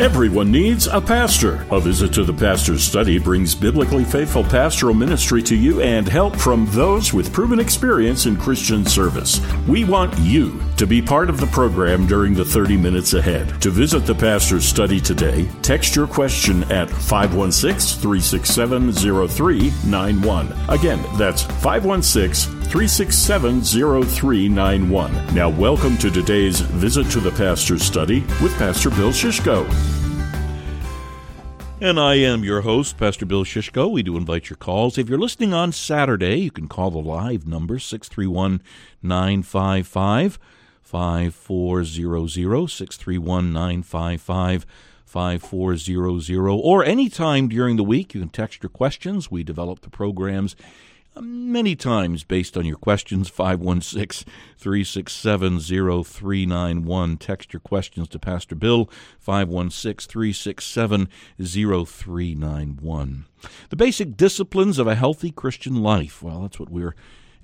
Everyone 0.00 0.50
needs 0.50 0.88
a 0.88 1.00
pastor. 1.00 1.64
A 1.70 1.78
visit 1.78 2.12
to 2.14 2.24
the 2.24 2.32
pastor's 2.32 2.82
study 2.82 3.20
brings 3.20 3.54
biblically 3.54 4.02
faithful 4.02 4.42
pastoral 4.42 4.92
ministry 4.92 5.40
to 5.44 5.54
you 5.54 5.82
and 5.82 6.08
help 6.08 6.34
from 6.34 6.66
those 6.72 7.12
with 7.12 7.32
proven 7.32 7.60
experience 7.60 8.26
in 8.26 8.36
Christian 8.36 8.84
service. 8.84 9.40
We 9.68 9.84
want 9.84 10.18
you 10.18 10.60
to 10.78 10.86
be 10.88 11.00
part 11.00 11.30
of 11.30 11.38
the 11.38 11.46
program 11.46 12.08
during 12.08 12.34
the 12.34 12.44
30 12.44 12.76
minutes 12.76 13.14
ahead. 13.14 13.62
To 13.62 13.70
visit 13.70 14.04
the 14.04 14.16
pastor's 14.16 14.64
study 14.64 15.00
today, 15.00 15.48
text 15.62 15.94
your 15.94 16.08
question 16.08 16.64
at 16.72 16.90
516 16.90 18.00
367 18.00 18.92
0391. 18.94 20.52
Again, 20.70 21.04
that's 21.16 21.42
516 21.42 22.63
367 22.64 23.62
0391. 23.62 25.34
Now, 25.34 25.48
welcome 25.48 25.96
to 25.98 26.10
today's 26.10 26.60
visit 26.60 27.08
to 27.10 27.20
the 27.20 27.30
pastor's 27.30 27.82
study 27.82 28.20
with 28.42 28.56
Pastor 28.58 28.90
Bill 28.90 29.10
Shishko. 29.10 29.64
And 31.80 32.00
I 32.00 32.14
am 32.14 32.42
your 32.42 32.62
host, 32.62 32.96
Pastor 32.96 33.26
Bill 33.26 33.44
Shishko. 33.44 33.90
We 33.90 34.02
do 34.02 34.16
invite 34.16 34.48
your 34.48 34.56
calls. 34.56 34.96
If 34.96 35.08
you're 35.08 35.18
listening 35.18 35.52
on 35.52 35.70
Saturday, 35.70 36.36
you 36.36 36.50
can 36.50 36.66
call 36.66 36.90
the 36.90 36.98
live 36.98 37.46
number 37.46 37.78
631 37.78 38.62
955 39.02 40.38
5400 40.82 42.68
631 42.70 43.52
955 43.52 44.66
5400 45.04 46.48
or 46.48 46.84
anytime 46.84 47.48
during 47.48 47.76
the 47.76 47.84
week 47.84 48.14
you 48.14 48.20
can 48.20 48.30
text 48.30 48.62
your 48.62 48.70
questions. 48.70 49.30
We 49.30 49.44
develop 49.44 49.80
the 49.80 49.90
programs 49.90 50.56
many 51.20 51.76
times 51.76 52.24
based 52.24 52.56
on 52.56 52.64
your 52.64 52.76
questions 52.76 53.28
516 53.28 54.32
367 54.58 55.60
0391 55.60 57.16
text 57.16 57.52
your 57.52 57.60
questions 57.60 58.08
to 58.08 58.18
pastor 58.18 58.54
bill 58.54 58.90
516 59.20 60.10
367 60.10 61.08
0391 61.38 63.26
the 63.70 63.76
basic 63.76 64.16
disciplines 64.16 64.78
of 64.78 64.86
a 64.86 64.94
healthy 64.94 65.30
christian 65.30 65.82
life. 65.82 66.22
Well 66.22 66.42
that's 66.42 66.58
what 66.58 66.70
we're 66.70 66.94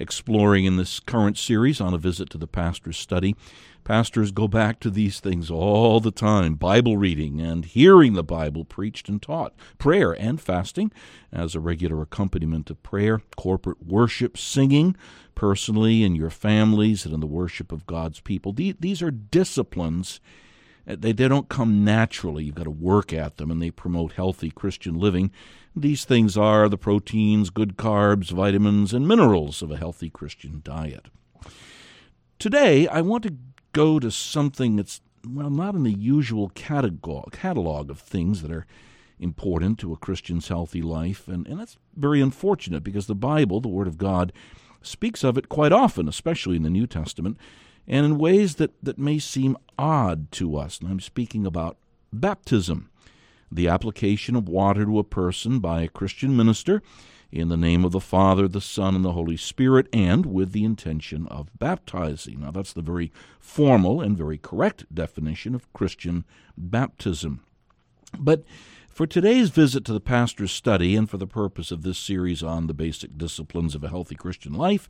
exploring 0.00 0.64
in 0.64 0.76
this 0.76 0.98
current 0.98 1.38
series 1.38 1.80
on 1.80 1.94
a 1.94 1.98
visit 1.98 2.30
to 2.30 2.38
the 2.38 2.48
pastor's 2.48 2.96
study 2.96 3.36
Pastors 3.84 4.30
go 4.30 4.46
back 4.46 4.78
to 4.80 4.90
these 4.90 5.20
things 5.20 5.50
all 5.50 6.00
the 6.00 6.10
time 6.10 6.54
Bible 6.54 6.96
reading 6.96 7.40
and 7.40 7.64
hearing 7.64 8.12
the 8.12 8.22
Bible 8.22 8.64
preached 8.64 9.08
and 9.08 9.20
taught, 9.20 9.54
prayer 9.78 10.12
and 10.12 10.40
fasting 10.40 10.92
as 11.32 11.54
a 11.54 11.60
regular 11.60 12.02
accompaniment 12.02 12.70
of 12.70 12.82
prayer, 12.82 13.22
corporate 13.36 13.84
worship, 13.84 14.36
singing 14.36 14.96
personally 15.34 16.02
in 16.02 16.14
your 16.14 16.30
families 16.30 17.04
and 17.04 17.14
in 17.14 17.20
the 17.20 17.26
worship 17.26 17.72
of 17.72 17.86
God's 17.86 18.20
people. 18.20 18.52
These 18.52 19.02
are 19.02 19.10
disciplines. 19.10 20.20
Uh, 20.90 20.96
they, 20.98 21.12
they 21.12 21.28
don't 21.28 21.48
come 21.48 21.84
naturally. 21.84 22.44
You've 22.44 22.56
got 22.56 22.64
to 22.64 22.70
work 22.70 23.12
at 23.12 23.36
them, 23.36 23.50
and 23.50 23.62
they 23.62 23.70
promote 23.70 24.12
healthy 24.12 24.50
Christian 24.50 24.98
living. 24.98 25.30
These 25.76 26.04
things 26.04 26.36
are 26.36 26.68
the 26.68 26.78
proteins, 26.78 27.50
good 27.50 27.76
carbs, 27.76 28.30
vitamins, 28.30 28.92
and 28.92 29.06
minerals 29.06 29.62
of 29.62 29.70
a 29.70 29.76
healthy 29.76 30.10
Christian 30.10 30.60
diet. 30.64 31.06
Today, 32.38 32.88
I 32.88 33.02
want 33.02 33.22
to 33.24 33.36
go 33.72 34.00
to 34.00 34.10
something 34.10 34.76
that's, 34.76 35.00
well, 35.26 35.50
not 35.50 35.74
in 35.74 35.84
the 35.84 35.92
usual 35.92 36.48
catalog, 36.50 37.32
catalog 37.32 37.90
of 37.90 38.00
things 38.00 38.42
that 38.42 38.50
are 38.50 38.66
important 39.20 39.78
to 39.78 39.92
a 39.92 39.98
Christian's 39.98 40.48
healthy 40.48 40.82
life. 40.82 41.28
And, 41.28 41.46
and 41.46 41.60
that's 41.60 41.76
very 41.94 42.20
unfortunate 42.20 42.82
because 42.82 43.06
the 43.06 43.14
Bible, 43.14 43.60
the 43.60 43.68
Word 43.68 43.86
of 43.86 43.98
God, 43.98 44.32
speaks 44.82 45.22
of 45.22 45.36
it 45.36 45.48
quite 45.48 45.72
often, 45.72 46.08
especially 46.08 46.56
in 46.56 46.62
the 46.62 46.70
New 46.70 46.86
Testament, 46.86 47.36
and 47.90 48.06
in 48.06 48.18
ways 48.18 48.54
that, 48.54 48.72
that 48.82 48.98
may 48.98 49.18
seem 49.18 49.56
odd 49.76 50.30
to 50.30 50.56
us. 50.56 50.78
And 50.78 50.88
I'm 50.88 51.00
speaking 51.00 51.44
about 51.44 51.76
baptism, 52.12 52.88
the 53.50 53.66
application 53.66 54.36
of 54.36 54.48
water 54.48 54.84
to 54.84 55.00
a 55.00 55.04
person 55.04 55.58
by 55.58 55.82
a 55.82 55.88
Christian 55.88 56.36
minister 56.36 56.82
in 57.32 57.48
the 57.48 57.56
name 57.56 57.84
of 57.84 57.90
the 57.90 58.00
Father, 58.00 58.46
the 58.46 58.60
Son, 58.60 58.94
and 58.94 59.04
the 59.04 59.12
Holy 59.12 59.36
Spirit, 59.36 59.88
and 59.92 60.24
with 60.24 60.52
the 60.52 60.64
intention 60.64 61.26
of 61.26 61.58
baptizing. 61.58 62.40
Now, 62.40 62.52
that's 62.52 62.72
the 62.72 62.80
very 62.80 63.10
formal 63.40 64.00
and 64.00 64.16
very 64.16 64.38
correct 64.38 64.92
definition 64.94 65.56
of 65.56 65.72
Christian 65.72 66.24
baptism. 66.56 67.40
But 68.16 68.44
for 68.88 69.06
today's 69.06 69.50
visit 69.50 69.84
to 69.86 69.92
the 69.92 70.00
pastor's 70.00 70.52
study, 70.52 70.94
and 70.94 71.10
for 71.10 71.18
the 71.18 71.26
purpose 71.26 71.72
of 71.72 71.82
this 71.82 71.98
series 71.98 72.42
on 72.42 72.68
the 72.68 72.74
basic 72.74 73.18
disciplines 73.18 73.74
of 73.74 73.82
a 73.82 73.88
healthy 73.88 74.14
Christian 74.14 74.52
life, 74.52 74.88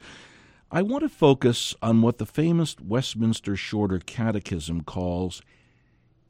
I 0.72 0.82
want 0.82 1.02
to 1.02 1.08
focus 1.08 1.74
on 1.82 2.00
what 2.00 2.18
the 2.18 2.26
famous 2.26 2.76
Westminster 2.80 3.56
Shorter 3.56 3.98
Catechism 3.98 4.82
calls 4.82 5.42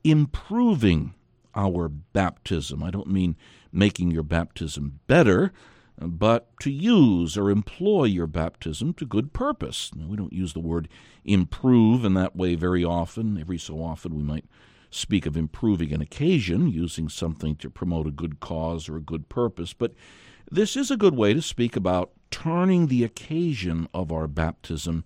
improving 0.03 1.13
our 1.55 1.91
baptism. 1.91 2.83
I 2.83 2.91
don't 2.91 3.09
mean 3.09 3.37
making 3.71 4.13
your 4.13 4.23
baptism 4.23 5.01
better, 5.07 5.53
but 6.01 6.59
to 6.61 6.71
use 6.71 7.37
or 7.37 7.51
employ 7.51 8.05
your 8.05 8.27
baptism 8.27 8.95
to 8.95 9.05
good 9.05 9.35
purpose. 9.35 9.91
Now, 9.95 10.07
we 10.07 10.17
don't 10.17 10.33
use 10.33 10.55
the 10.55 10.61
word 10.61 10.89
improve 11.23 12.03
in 12.03 12.15
that 12.15 12.35
way 12.35 12.55
very 12.55 12.83
often. 12.83 13.37
Every 13.37 13.59
so 13.59 13.83
often 13.83 14.15
we 14.15 14.23
might 14.23 14.47
speak 14.89 15.27
of 15.27 15.37
improving 15.37 15.93
an 15.93 16.01
occasion, 16.01 16.67
using 16.69 17.11
something 17.11 17.57
to 17.57 17.69
promote 17.69 18.07
a 18.07 18.11
good 18.11 18.41
cause 18.41 18.89
or 18.89 18.97
a 18.97 19.03
good 19.03 19.29
purpose. 19.29 19.75
But 19.75 19.93
this 20.51 20.77
is 20.77 20.91
a 20.91 20.97
good 20.97 21.15
way 21.15 21.33
to 21.33 21.43
speak 21.43 21.77
about 21.77 22.11
turning 22.31 22.87
the 22.87 23.05
occasion 23.05 23.89
of 23.95 24.11
our 24.11 24.27
baptism 24.27 25.05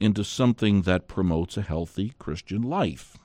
into 0.00 0.24
something 0.24 0.82
that 0.82 1.08
promotes 1.08 1.56
a 1.56 1.62
healthy 1.62 2.14
Christian 2.18 2.62
life. 2.62 3.16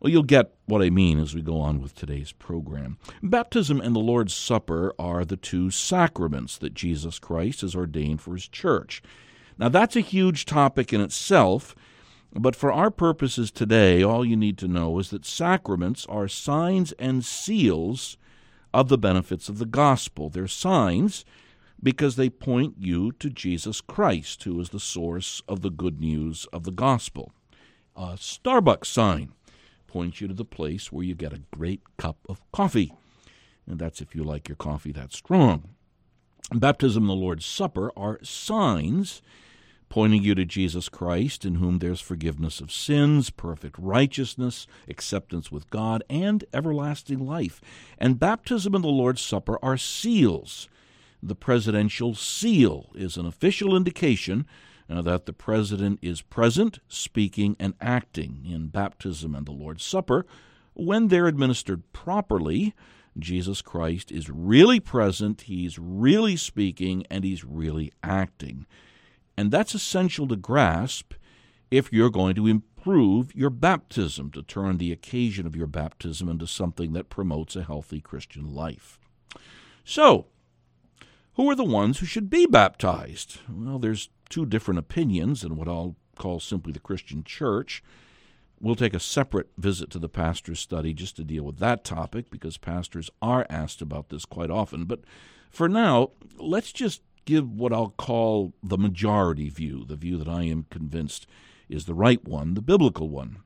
Well, 0.00 0.12
you'll 0.12 0.22
get 0.22 0.54
what 0.66 0.82
I 0.82 0.90
mean 0.90 1.18
as 1.18 1.34
we 1.34 1.42
go 1.42 1.60
on 1.60 1.82
with 1.82 1.94
today's 1.94 2.30
program. 2.30 2.98
Baptism 3.22 3.80
and 3.80 3.96
the 3.96 4.00
Lord's 4.00 4.34
Supper 4.34 4.94
are 4.98 5.24
the 5.24 5.36
two 5.36 5.70
sacraments 5.70 6.56
that 6.58 6.74
Jesus 6.74 7.18
Christ 7.18 7.62
has 7.62 7.74
ordained 7.74 8.20
for 8.20 8.34
his 8.34 8.46
church. 8.46 9.02
Now, 9.58 9.68
that's 9.68 9.96
a 9.96 10.00
huge 10.00 10.44
topic 10.44 10.92
in 10.92 11.00
itself, 11.00 11.74
but 12.32 12.54
for 12.54 12.72
our 12.72 12.92
purposes 12.92 13.50
today, 13.50 14.02
all 14.04 14.24
you 14.24 14.36
need 14.36 14.56
to 14.58 14.68
know 14.68 14.96
is 15.00 15.10
that 15.10 15.26
sacraments 15.26 16.06
are 16.06 16.28
signs 16.28 16.92
and 16.92 17.24
seals 17.24 18.16
of 18.72 18.88
the 18.88 18.98
benefits 18.98 19.48
of 19.48 19.58
the 19.58 19.66
gospel. 19.66 20.28
They're 20.28 20.46
signs 20.46 21.24
because 21.82 22.16
they 22.16 22.28
point 22.28 22.74
you 22.78 23.12
to 23.12 23.30
Jesus 23.30 23.80
Christ, 23.80 24.44
who 24.44 24.60
is 24.60 24.70
the 24.70 24.80
source 24.80 25.42
of 25.48 25.62
the 25.62 25.70
good 25.70 26.00
news 26.00 26.46
of 26.52 26.64
the 26.64 26.72
gospel. 26.72 27.32
A 27.96 28.14
Starbucks 28.14 28.86
sign 28.86 29.32
points 29.86 30.20
you 30.20 30.28
to 30.28 30.34
the 30.34 30.44
place 30.44 30.92
where 30.92 31.04
you 31.04 31.14
get 31.14 31.32
a 31.32 31.42
great 31.52 31.82
cup 31.96 32.18
of 32.28 32.40
coffee. 32.52 32.92
And 33.66 33.78
that's 33.78 34.00
if 34.00 34.14
you 34.14 34.22
like 34.22 34.48
your 34.48 34.56
coffee 34.56 34.92
that 34.92 35.12
strong. 35.12 35.70
Baptism 36.52 37.04
and 37.04 37.10
the 37.10 37.14
Lord's 37.14 37.44
Supper 37.44 37.92
are 37.96 38.18
signs 38.22 39.20
pointing 39.88 40.22
you 40.22 40.34
to 40.34 40.44
Jesus 40.44 40.88
Christ, 40.88 41.44
in 41.44 41.56
whom 41.56 41.78
there's 41.78 42.00
forgiveness 42.00 42.60
of 42.60 42.72
sins, 42.72 43.30
perfect 43.30 43.76
righteousness, 43.78 44.66
acceptance 44.88 45.50
with 45.50 45.70
God, 45.70 46.02
and 46.08 46.44
everlasting 46.52 47.20
life. 47.26 47.60
And 47.98 48.18
baptism 48.18 48.74
and 48.74 48.84
the 48.84 48.88
Lord's 48.88 49.22
Supper 49.22 49.58
are 49.62 49.76
seals. 49.76 50.68
The 51.22 51.34
presidential 51.34 52.14
seal 52.14 52.90
is 52.94 53.16
an 53.16 53.26
official 53.26 53.76
indication 53.76 54.46
uh, 54.90 55.02
that 55.02 55.26
the 55.26 55.32
president 55.32 55.98
is 56.00 56.22
present, 56.22 56.78
speaking, 56.88 57.56
and 57.58 57.74
acting 57.80 58.42
in 58.48 58.68
baptism 58.68 59.34
and 59.34 59.46
the 59.46 59.52
Lord's 59.52 59.84
Supper. 59.84 60.24
When 60.74 61.08
they're 61.08 61.26
administered 61.26 61.92
properly, 61.92 62.74
Jesus 63.18 63.62
Christ 63.62 64.12
is 64.12 64.30
really 64.30 64.80
present, 64.80 65.42
he's 65.42 65.78
really 65.78 66.36
speaking, 66.36 67.04
and 67.10 67.24
he's 67.24 67.44
really 67.44 67.92
acting. 68.02 68.66
And 69.38 69.52
that's 69.52 69.72
essential 69.72 70.26
to 70.26 70.34
grasp 70.34 71.14
if 71.70 71.92
you're 71.92 72.10
going 72.10 72.34
to 72.34 72.48
improve 72.48 73.32
your 73.36 73.50
baptism, 73.50 74.32
to 74.32 74.42
turn 74.42 74.78
the 74.78 74.90
occasion 74.90 75.46
of 75.46 75.54
your 75.54 75.68
baptism 75.68 76.28
into 76.28 76.48
something 76.48 76.92
that 76.94 77.08
promotes 77.08 77.54
a 77.54 77.62
healthy 77.62 78.00
Christian 78.00 78.52
life. 78.52 78.98
So, 79.84 80.26
who 81.34 81.48
are 81.48 81.54
the 81.54 81.62
ones 81.62 82.00
who 82.00 82.06
should 82.06 82.28
be 82.28 82.46
baptized? 82.46 83.38
Well, 83.48 83.78
there's 83.78 84.08
two 84.28 84.44
different 84.44 84.80
opinions 84.80 85.44
in 85.44 85.54
what 85.54 85.68
I'll 85.68 85.94
call 86.16 86.40
simply 86.40 86.72
the 86.72 86.80
Christian 86.80 87.22
church. 87.22 87.80
We'll 88.58 88.74
take 88.74 88.94
a 88.94 88.98
separate 88.98 89.50
visit 89.56 89.88
to 89.90 90.00
the 90.00 90.08
pastor's 90.08 90.58
study 90.58 90.92
just 90.92 91.14
to 91.14 91.22
deal 91.22 91.44
with 91.44 91.58
that 91.58 91.84
topic 91.84 92.28
because 92.28 92.58
pastors 92.58 93.08
are 93.22 93.46
asked 93.48 93.82
about 93.82 94.08
this 94.08 94.24
quite 94.24 94.50
often. 94.50 94.84
But 94.84 95.02
for 95.48 95.68
now, 95.68 96.10
let's 96.40 96.72
just 96.72 97.02
give 97.28 97.52
what 97.52 97.74
I'll 97.74 97.90
call 97.90 98.54
the 98.62 98.78
majority 98.78 99.50
view, 99.50 99.84
the 99.84 99.96
view 99.96 100.16
that 100.16 100.28
I 100.28 100.44
am 100.44 100.64
convinced 100.70 101.26
is 101.68 101.84
the 101.84 101.92
right 101.92 102.26
one, 102.26 102.54
the 102.54 102.62
biblical 102.62 103.10
one. 103.10 103.40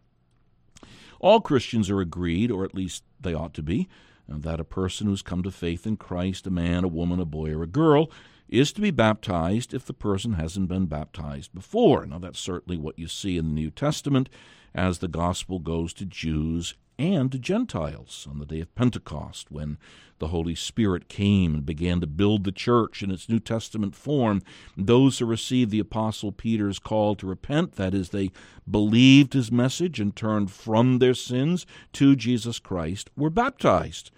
All 1.19 1.41
Christians 1.41 1.91
are 1.91 2.01
agreed, 2.01 2.53
or 2.53 2.65
at 2.65 2.77
least 2.77 3.03
they 3.21 3.35
ought 3.35 3.55
to 3.55 3.63
be, 3.63 3.89
that 4.29 4.61
a 4.61 4.65
person 4.65 5.09
who's 5.09 5.21
come 5.21 5.43
to 5.43 5.51
faith 5.51 5.85
in 5.85 5.97
Christ, 5.97 6.47
a 6.47 6.51
man, 6.51 6.85
a 6.85 6.89
woman, 6.89 7.19
a 7.19 7.25
boy, 7.25 7.51
or 7.51 7.65
a 7.65 7.67
girl, 7.67 8.09
is 8.49 8.73
to 8.75 8.81
be 8.81 8.93
baptized 8.93 9.75
if 9.75 9.85
the 9.85 9.93
person 9.93 10.35
hasn't 10.35 10.69
been 10.69 10.87
baptized 10.87 11.53
before. 11.53 12.07
Now, 12.07 12.21
that's 12.21 12.39
certainly 12.39 12.79
what 12.79 13.01
you 13.01 13.09
see 13.09 13.37
in 13.37 13.49
the 13.49 13.55
New 13.55 13.73
Testament 13.73 14.29
as 14.77 14.99
the 14.99 15.09
gospel 15.09 15.59
goes 15.59 15.93
to 15.95 16.07
Jews 16.07 16.77
and 17.03 17.43
Gentiles 17.43 18.29
on 18.31 18.39
the 18.39 18.47
day 18.47 18.61
of 18.61 18.73
Pentecost 18.77 19.51
when 19.51 19.77
the 20.21 20.29
Holy 20.29 20.55
Spirit 20.55 21.09
came 21.09 21.53
and 21.53 21.67
began 21.67 22.01
to 22.01 22.07
build 22.07 22.45
the 22.45 22.53
church 22.53 23.03
in 23.03 23.11
its 23.11 23.29
New 23.29 23.41
Testament 23.41 23.97
form. 23.97 24.41
Those 24.77 25.19
who 25.19 25.27
received 25.27 25.73
the 25.73 25.81
Apostle 25.81 26.31
Peter's 26.31 26.79
call 26.79 27.17
to 27.17 27.27
repent, 27.27 27.73
that 27.73 27.93
is, 27.93 28.11
they 28.11 28.31
believed 28.71 29.33
his 29.33 29.51
message 29.51 29.99
and 29.99 30.15
turned 30.15 30.53
from 30.53 31.01
their 31.01 31.13
sins 31.13 31.67
to 31.95 32.15
Jesus 32.15 32.61
Christ, 32.61 33.11
were 33.17 33.31
baptized. 33.31 34.13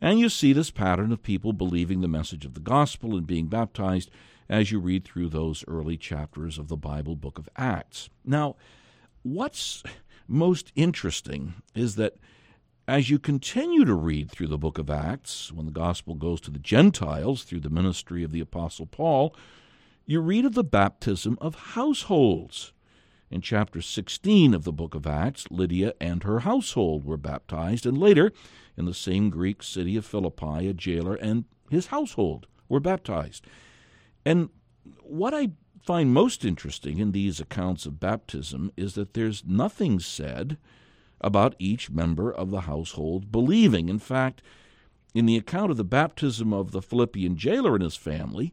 And 0.00 0.20
you 0.20 0.28
see 0.28 0.52
this 0.52 0.70
pattern 0.70 1.10
of 1.10 1.24
people 1.24 1.52
believing 1.52 2.02
the 2.02 2.08
message 2.08 2.44
of 2.44 2.54
the 2.54 2.60
gospel 2.60 3.16
and 3.16 3.26
being 3.26 3.48
baptized 3.48 4.12
as 4.48 4.70
you 4.70 4.78
read 4.78 5.04
through 5.04 5.30
those 5.30 5.64
early 5.66 5.96
chapters 5.96 6.56
of 6.56 6.68
the 6.68 6.76
Bible 6.76 7.16
book 7.16 7.40
of 7.40 7.48
Acts. 7.56 8.10
Now, 8.24 8.54
what's 9.24 9.82
most 10.32 10.72
interesting 10.74 11.54
is 11.74 11.96
that 11.96 12.16
as 12.88 13.10
you 13.10 13.18
continue 13.18 13.84
to 13.84 13.94
read 13.94 14.30
through 14.30 14.48
the 14.48 14.58
book 14.58 14.78
of 14.78 14.90
Acts, 14.90 15.52
when 15.52 15.66
the 15.66 15.72
gospel 15.72 16.14
goes 16.14 16.40
to 16.40 16.50
the 16.50 16.58
Gentiles 16.58 17.44
through 17.44 17.60
the 17.60 17.70
ministry 17.70 18.24
of 18.24 18.32
the 18.32 18.40
Apostle 18.40 18.86
Paul, 18.86 19.36
you 20.04 20.20
read 20.20 20.44
of 20.44 20.54
the 20.54 20.64
baptism 20.64 21.38
of 21.40 21.54
households. 21.54 22.72
In 23.30 23.40
chapter 23.40 23.80
16 23.80 24.52
of 24.52 24.64
the 24.64 24.72
book 24.72 24.94
of 24.94 25.06
Acts, 25.06 25.50
Lydia 25.50 25.94
and 26.00 26.22
her 26.22 26.40
household 26.40 27.04
were 27.04 27.16
baptized, 27.16 27.86
and 27.86 27.96
later, 27.96 28.32
in 28.76 28.84
the 28.84 28.94
same 28.94 29.30
Greek 29.30 29.62
city 29.62 29.96
of 29.96 30.04
Philippi, 30.04 30.66
a 30.66 30.74
jailer 30.74 31.14
and 31.14 31.44
his 31.70 31.86
household 31.86 32.46
were 32.68 32.80
baptized. 32.80 33.46
And 34.24 34.50
what 35.02 35.32
I 35.34 35.50
find 35.82 36.14
most 36.14 36.44
interesting 36.44 36.98
in 36.98 37.12
these 37.12 37.40
accounts 37.40 37.86
of 37.86 38.00
baptism 38.00 38.70
is 38.76 38.94
that 38.94 39.14
there's 39.14 39.44
nothing 39.44 39.98
said 39.98 40.56
about 41.20 41.56
each 41.58 41.90
member 41.90 42.32
of 42.32 42.50
the 42.50 42.62
household 42.62 43.32
believing. 43.32 43.88
In 43.88 43.98
fact, 43.98 44.42
in 45.14 45.26
the 45.26 45.36
account 45.36 45.70
of 45.70 45.76
the 45.76 45.84
baptism 45.84 46.52
of 46.52 46.70
the 46.70 46.82
Philippian 46.82 47.36
jailer 47.36 47.74
and 47.74 47.82
his 47.82 47.96
family, 47.96 48.52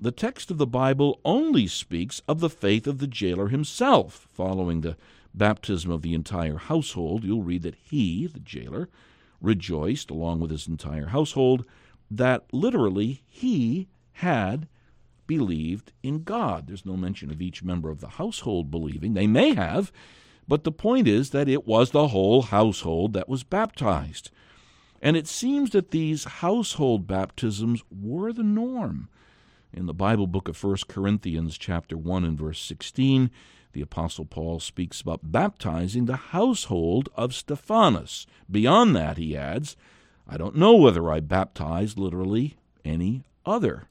the 0.00 0.10
text 0.10 0.50
of 0.50 0.58
the 0.58 0.66
Bible 0.66 1.20
only 1.24 1.66
speaks 1.66 2.20
of 2.26 2.40
the 2.40 2.50
faith 2.50 2.86
of 2.86 2.98
the 2.98 3.06
jailer 3.06 3.48
himself. 3.48 4.26
Following 4.32 4.80
the 4.80 4.96
baptism 5.34 5.90
of 5.90 6.02
the 6.02 6.14
entire 6.14 6.56
household, 6.56 7.24
you'll 7.24 7.42
read 7.42 7.62
that 7.62 7.76
he, 7.76 8.26
the 8.26 8.40
jailer, 8.40 8.88
rejoiced 9.40 10.10
along 10.10 10.40
with 10.40 10.50
his 10.50 10.66
entire 10.66 11.06
household 11.06 11.66
that 12.10 12.44
literally 12.52 13.22
he 13.28 13.88
had 14.14 14.68
believed 15.26 15.92
in 16.02 16.22
God. 16.22 16.66
There's 16.66 16.86
no 16.86 16.96
mention 16.96 17.30
of 17.30 17.42
each 17.42 17.62
member 17.62 17.90
of 17.90 18.00
the 18.00 18.08
household 18.08 18.70
believing. 18.70 19.14
They 19.14 19.26
may 19.26 19.54
have, 19.54 19.92
but 20.48 20.64
the 20.64 20.72
point 20.72 21.08
is 21.08 21.30
that 21.30 21.48
it 21.48 21.66
was 21.66 21.90
the 21.90 22.08
whole 22.08 22.42
household 22.42 23.12
that 23.14 23.28
was 23.28 23.42
baptized. 23.42 24.30
And 25.02 25.16
it 25.16 25.26
seems 25.26 25.70
that 25.70 25.90
these 25.90 26.24
household 26.24 27.06
baptisms 27.06 27.82
were 27.90 28.32
the 28.32 28.42
norm. 28.42 29.08
In 29.72 29.86
the 29.86 29.94
Bible 29.94 30.26
book 30.26 30.48
of 30.48 30.62
1 30.62 30.76
Corinthians 30.88 31.58
chapter 31.58 31.96
1 31.96 32.24
and 32.24 32.38
verse 32.38 32.60
16, 32.60 33.30
the 33.72 33.82
apostle 33.82 34.24
Paul 34.24 34.58
speaks 34.58 35.02
about 35.02 35.30
baptizing 35.30 36.06
the 36.06 36.16
household 36.16 37.10
of 37.14 37.34
Stephanas. 37.34 38.26
Beyond 38.50 38.96
that, 38.96 39.18
he 39.18 39.36
adds, 39.36 39.76
I 40.26 40.38
don't 40.38 40.56
know 40.56 40.74
whether 40.74 41.10
I 41.10 41.20
baptized 41.20 41.98
literally 41.98 42.56
any 42.84 43.22
other. 43.44 43.88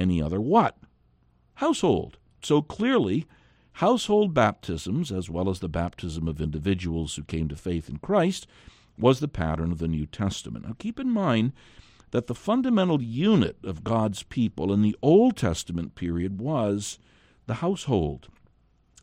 Any 0.00 0.22
other 0.22 0.40
what? 0.40 0.78
Household. 1.56 2.16
So 2.42 2.62
clearly, 2.62 3.26
Household 3.72 4.32
baptisms, 4.34 5.12
as 5.12 5.28
well 5.28 5.50
as 5.50 5.60
the 5.60 5.68
baptism 5.68 6.26
of 6.26 6.40
individuals 6.40 7.14
who 7.14 7.22
came 7.22 7.48
to 7.48 7.56
faith 7.56 7.88
in 7.88 7.98
Christ, 7.98 8.46
was 8.98 9.20
the 9.20 9.28
pattern 9.28 9.70
of 9.70 9.78
the 9.78 9.88
New 9.88 10.06
Testament. 10.06 10.66
Now 10.66 10.74
keep 10.78 10.98
in 10.98 11.10
mind 11.10 11.52
that 12.12 12.28
the 12.28 12.34
fundamental 12.34 13.00
unit 13.02 13.58
of 13.62 13.84
God's 13.84 14.22
people 14.22 14.72
in 14.72 14.82
the 14.82 14.96
Old 15.02 15.36
Testament 15.36 15.94
period 15.94 16.40
was 16.40 16.98
the 17.46 17.54
household. 17.54 18.28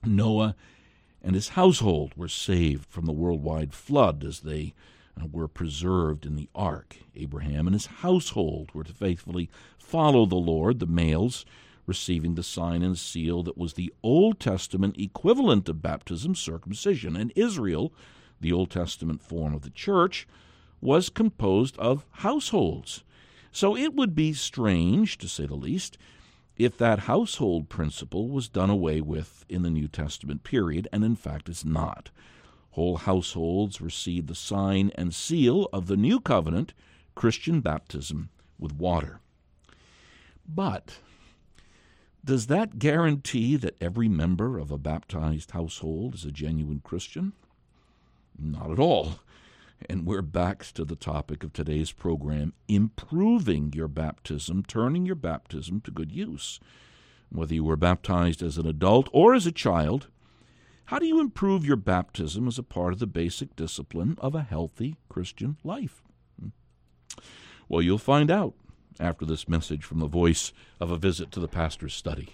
Noah 0.03 0.55
and 1.21 1.35
his 1.35 1.49
household 1.49 2.13
were 2.15 2.27
saved 2.27 2.85
from 2.85 3.05
the 3.05 3.13
worldwide 3.13 3.73
flood 3.73 4.23
as 4.23 4.41
they 4.41 4.73
were 5.25 5.47
preserved 5.47 6.25
in 6.25 6.35
the 6.35 6.49
ark. 6.55 6.97
Abraham 7.15 7.67
and 7.67 7.73
his 7.73 7.87
household 7.87 8.71
were 8.73 8.83
to 8.83 8.93
faithfully 8.93 9.49
follow 9.77 10.25
the 10.25 10.35
Lord, 10.35 10.79
the 10.79 10.85
males 10.85 11.45
receiving 11.87 12.35
the 12.35 12.43
sign 12.43 12.83
and 12.83 12.97
seal 12.97 13.41
that 13.43 13.57
was 13.57 13.73
the 13.73 13.91
Old 14.03 14.39
Testament 14.39 14.99
equivalent 14.99 15.67
of 15.69 15.81
baptism, 15.81 16.35
circumcision. 16.35 17.15
And 17.15 17.31
Israel, 17.35 17.93
the 18.39 18.51
Old 18.51 18.69
Testament 18.69 19.21
form 19.21 19.53
of 19.55 19.61
the 19.61 19.69
church, 19.69 20.27
was 20.81 21.09
composed 21.09 21.77
of 21.77 22.05
households. 22.11 23.03
So 23.51 23.75
it 23.75 23.95
would 23.95 24.13
be 24.13 24.33
strange, 24.33 25.17
to 25.19 25.27
say 25.27 25.47
the 25.47 25.55
least, 25.55 25.97
if 26.57 26.77
that 26.77 26.99
household 26.99 27.69
principle 27.69 28.29
was 28.29 28.49
done 28.49 28.69
away 28.69 28.99
with 29.01 29.45
in 29.47 29.61
the 29.61 29.69
New 29.69 29.87
Testament 29.87 30.43
period, 30.43 30.87
and 30.91 31.03
in 31.03 31.15
fact 31.15 31.49
it's 31.49 31.65
not. 31.65 32.11
Whole 32.77 32.97
households 32.97 33.81
receive 33.81 34.27
the 34.27 34.35
sign 34.35 34.91
and 34.93 35.11
seal 35.11 35.67
of 35.73 35.87
the 35.87 35.97
new 35.97 36.19
covenant, 36.19 36.75
Christian 37.15 37.59
baptism 37.59 38.29
with 38.59 38.75
water. 38.75 39.19
But 40.47 40.99
does 42.23 42.45
that 42.45 42.77
guarantee 42.77 43.55
that 43.55 43.81
every 43.81 44.07
member 44.07 44.59
of 44.59 44.69
a 44.69 44.77
baptized 44.77 45.49
household 45.51 46.13
is 46.13 46.23
a 46.23 46.31
genuine 46.31 46.81
Christian? 46.83 47.33
Not 48.37 48.69
at 48.69 48.77
all. 48.77 49.21
And 49.89 50.05
we're 50.05 50.21
back 50.21 50.63
to 50.73 50.85
the 50.85 50.95
topic 50.95 51.43
of 51.43 51.53
today's 51.53 51.91
program 51.91 52.53
improving 52.67 53.73
your 53.73 53.87
baptism, 53.87 54.61
turning 54.67 55.03
your 55.03 55.15
baptism 55.15 55.81
to 55.81 55.89
good 55.89 56.11
use. 56.11 56.59
Whether 57.29 57.55
you 57.55 57.63
were 57.63 57.75
baptized 57.75 58.43
as 58.43 58.59
an 58.59 58.67
adult 58.67 59.09
or 59.11 59.33
as 59.33 59.47
a 59.47 59.51
child, 59.51 60.09
how 60.87 60.99
do 60.99 61.05
you 61.05 61.19
improve 61.19 61.65
your 61.65 61.75
baptism 61.75 62.47
as 62.47 62.57
a 62.57 62.63
part 62.63 62.93
of 62.93 62.99
the 62.99 63.07
basic 63.07 63.57
discipline 63.57 64.17
of 64.19 64.33
a 64.33 64.41
healthy 64.41 64.95
Christian 65.09 65.57
life? 65.61 66.01
Hmm. 66.39 66.49
Well, 67.67 67.81
you'll 67.81 67.97
find 67.97 68.31
out 68.31 68.53
after 68.97 69.25
this 69.25 69.49
message 69.49 69.83
from 69.83 69.99
the 69.99 70.07
voice 70.07 70.53
of 70.79 70.89
a 70.89 70.97
visit 70.97 71.29
to 71.31 71.41
the 71.41 71.47
pastor's 71.49 71.93
study. 71.93 72.29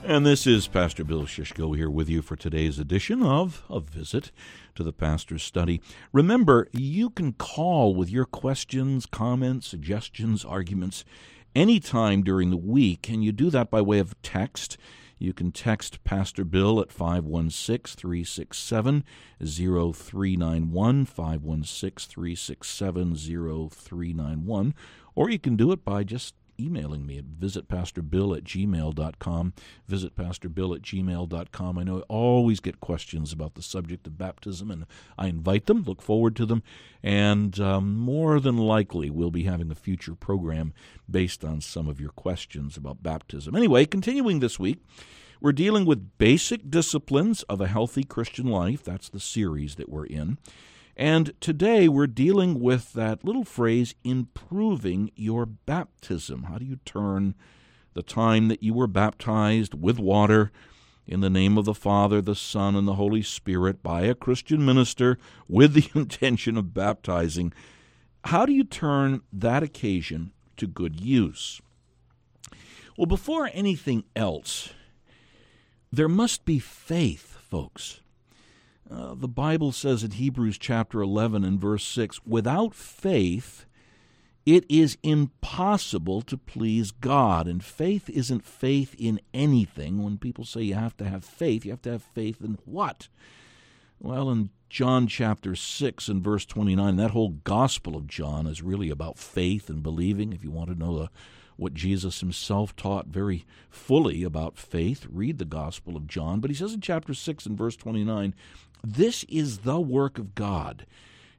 And 0.04 0.26
this 0.26 0.48
is 0.48 0.68
Pastor 0.68 1.04
Bill 1.04 1.24
Shishko 1.24 1.76
here 1.76 1.90
with 1.90 2.10
you 2.10 2.24
for 2.24 2.36
today's 2.36 2.80
edition 2.80 3.22
of 3.22 3.64
A 3.70 3.80
Visit 3.80 4.32
to 4.76 4.84
the 4.84 4.94
Pastor's 4.94 5.44
Study. 5.44 5.82
Remember, 6.12 6.68
you 6.72 7.10
can 7.12 7.34
call 7.34 7.94
with 7.94 8.10
your 8.10 8.26
questions, 8.26 9.06
comments, 9.06 9.68
suggestions, 9.68 10.44
arguments 10.44 11.06
anytime 11.54 12.24
during 12.24 12.50
the 12.50 12.58
week, 12.58 13.10
and 13.10 13.24
you 13.24 13.32
do 13.32 13.50
that 13.52 13.70
by 13.70 13.82
way 13.82 14.00
of 14.00 14.20
text 14.24 14.78
You 15.20 15.34
can 15.34 15.52
text 15.52 16.04
Pastor 16.06 16.46
Bill 16.46 16.80
at 16.80 16.94
516 16.94 17.98
367 17.98 19.04
0391, 19.44 21.06
516 21.06 22.10
367 22.10 23.16
0391, 23.16 24.74
or 25.16 25.30
you 25.30 25.38
can 25.38 25.58
do 25.58 25.74
it 25.74 25.84
by 25.84 26.06
just 26.06 26.36
emailing 26.60 27.06
me 27.06 27.18
at 27.18 27.26
visitpastorbill 27.26 28.38
at 28.38 28.44
gmail.com. 28.44 29.54
Visitpastorbill 29.90 30.76
at 30.76 30.82
gmail.com. 30.82 31.78
I 31.78 31.84
know 31.84 32.00
I 32.00 32.02
always 32.10 32.60
get 32.60 32.80
questions 32.80 33.32
about 33.32 33.56
the 33.56 33.62
subject 33.62 34.08
of 34.08 34.18
baptism, 34.18 34.70
and 34.70 34.86
I 35.18 35.28
invite 35.28 35.66
them, 35.68 35.84
look 35.84 36.02
forward 36.02 36.36
to 36.38 36.46
them, 36.46 36.64
and 37.02 37.60
um, 37.60 37.96
more 37.96 38.40
than 38.40 38.58
likely 38.58 39.10
we'll 39.10 39.32
be 39.32 39.44
having 39.44 39.72
a 39.72 39.76
future 39.76 40.16
program 40.16 40.74
based 41.10 41.44
on 41.44 41.62
some 41.62 41.88
of 41.88 42.00
your 42.02 42.12
questions 42.12 42.78
about 42.78 43.04
baptism. 43.04 43.56
Anyway, 43.56 43.86
continuing 43.86 44.40
this 44.40 44.60
week, 44.60 44.80
we're 45.42 45.54
dealing 45.54 45.86
with 45.86 46.18
basic 46.18 46.70
disciplines 46.70 47.44
of 47.44 47.62
a 47.62 47.68
healthy 47.68 48.04
Christian 48.04 48.48
life. 48.48 48.84
That's 48.84 49.10
the 49.10 49.22
series 49.22 49.76
that 49.76 49.90
we're 49.90 50.06
in. 50.06 50.38
And 51.00 51.32
today 51.40 51.88
we're 51.88 52.08
dealing 52.08 52.60
with 52.60 52.92
that 52.92 53.24
little 53.24 53.46
phrase, 53.46 53.96
improving 54.04 55.12
your 55.16 55.46
baptism. 55.46 56.44
How 56.44 56.58
do 56.58 56.66
you 56.66 56.76
turn 56.84 57.36
the 57.94 58.04
time 58.04 58.50
that 58.50 58.62
you 58.62 58.74
were 58.74 58.86
baptized 58.86 59.74
with 59.74 59.98
water 59.98 60.52
in 61.08 61.22
the 61.22 61.30
name 61.30 61.58
of 61.58 61.64
the 61.64 61.74
Father, 61.74 62.22
the 62.22 62.36
Son, 62.36 62.76
and 62.76 62.86
the 62.86 62.96
Holy 62.96 63.22
Spirit 63.22 63.82
by 63.82 64.02
a 64.02 64.14
Christian 64.14 64.66
minister 64.66 65.18
with 65.48 65.72
the 65.72 65.90
intention 65.98 66.58
of 66.58 66.74
baptizing? 66.74 67.54
How 68.26 68.46
do 68.46 68.52
you 68.52 68.66
turn 68.66 69.22
that 69.32 69.64
occasion 69.64 70.34
to 70.58 70.68
good 70.68 71.00
use? 71.00 71.62
Well, 72.98 73.06
before 73.06 73.50
anything 73.54 74.04
else, 74.18 74.74
there 75.94 76.10
must 76.10 76.44
be 76.44 76.60
faith, 76.60 77.38
folks. 77.50 78.02
Uh, 78.92 79.14
the 79.14 79.28
Bible 79.28 79.72
says 79.72 80.04
in 80.04 80.12
Hebrews 80.12 80.58
chapter 80.58 81.02
11 81.02 81.44
and 81.44 81.60
verse 81.60 81.86
6 81.86 82.26
without 82.26 82.74
faith, 82.74 83.66
it 84.46 84.66
is 84.68 84.98
impossible 85.04 86.24
to 86.24 86.38
please 86.38 86.92
God. 86.92 87.48
And 87.48 87.64
faith 87.64 88.10
isn't 88.10 88.44
faith 88.44 88.96
in 88.98 89.22
anything. 89.32 90.04
When 90.04 90.18
people 90.18 90.44
say 90.44 90.62
you 90.62 90.74
have 90.74 90.98
to 90.98 91.06
have 91.08 91.24
faith, 91.24 91.66
you 91.66 91.72
have 91.72 91.84
to 91.84 91.92
have 91.92 92.02
faith 92.02 92.42
in 92.42 92.58
what? 92.66 93.10
Well, 94.00 94.32
in 94.32 94.50
John 94.70 95.08
chapter 95.08 95.56
6 95.56 96.08
and 96.08 96.24
verse 96.24 96.46
29, 96.46 96.96
that 96.96 97.12
whole 97.12 97.30
gospel 97.44 97.96
of 97.96 98.08
John 98.08 98.48
is 98.48 98.64
really 98.64 98.90
about 98.90 99.20
faith 99.20 99.70
and 99.70 99.84
believing. 99.84 100.34
If 100.34 100.44
you 100.44 100.50
want 100.52 100.70
to 100.70 100.80
know 100.80 100.98
the, 100.98 101.10
what 101.58 101.74
Jesus 101.74 102.22
himself 102.22 102.76
taught 102.76 103.08
very 103.08 103.46
fully 103.70 104.24
about 104.24 104.58
faith, 104.58 105.06
read 105.12 105.38
the 105.38 105.46
gospel 105.46 105.98
of 105.98 106.08
John. 106.08 106.40
But 106.40 106.50
he 106.50 106.56
says 106.56 106.74
in 106.74 106.82
chapter 106.82 107.14
6 107.14 107.46
and 107.46 107.58
verse 107.58 107.76
29, 107.76 108.34
this 108.84 109.24
is 109.26 109.60
the 109.60 109.80
work 109.80 110.18
of 110.18 110.36
God. 110.36 110.86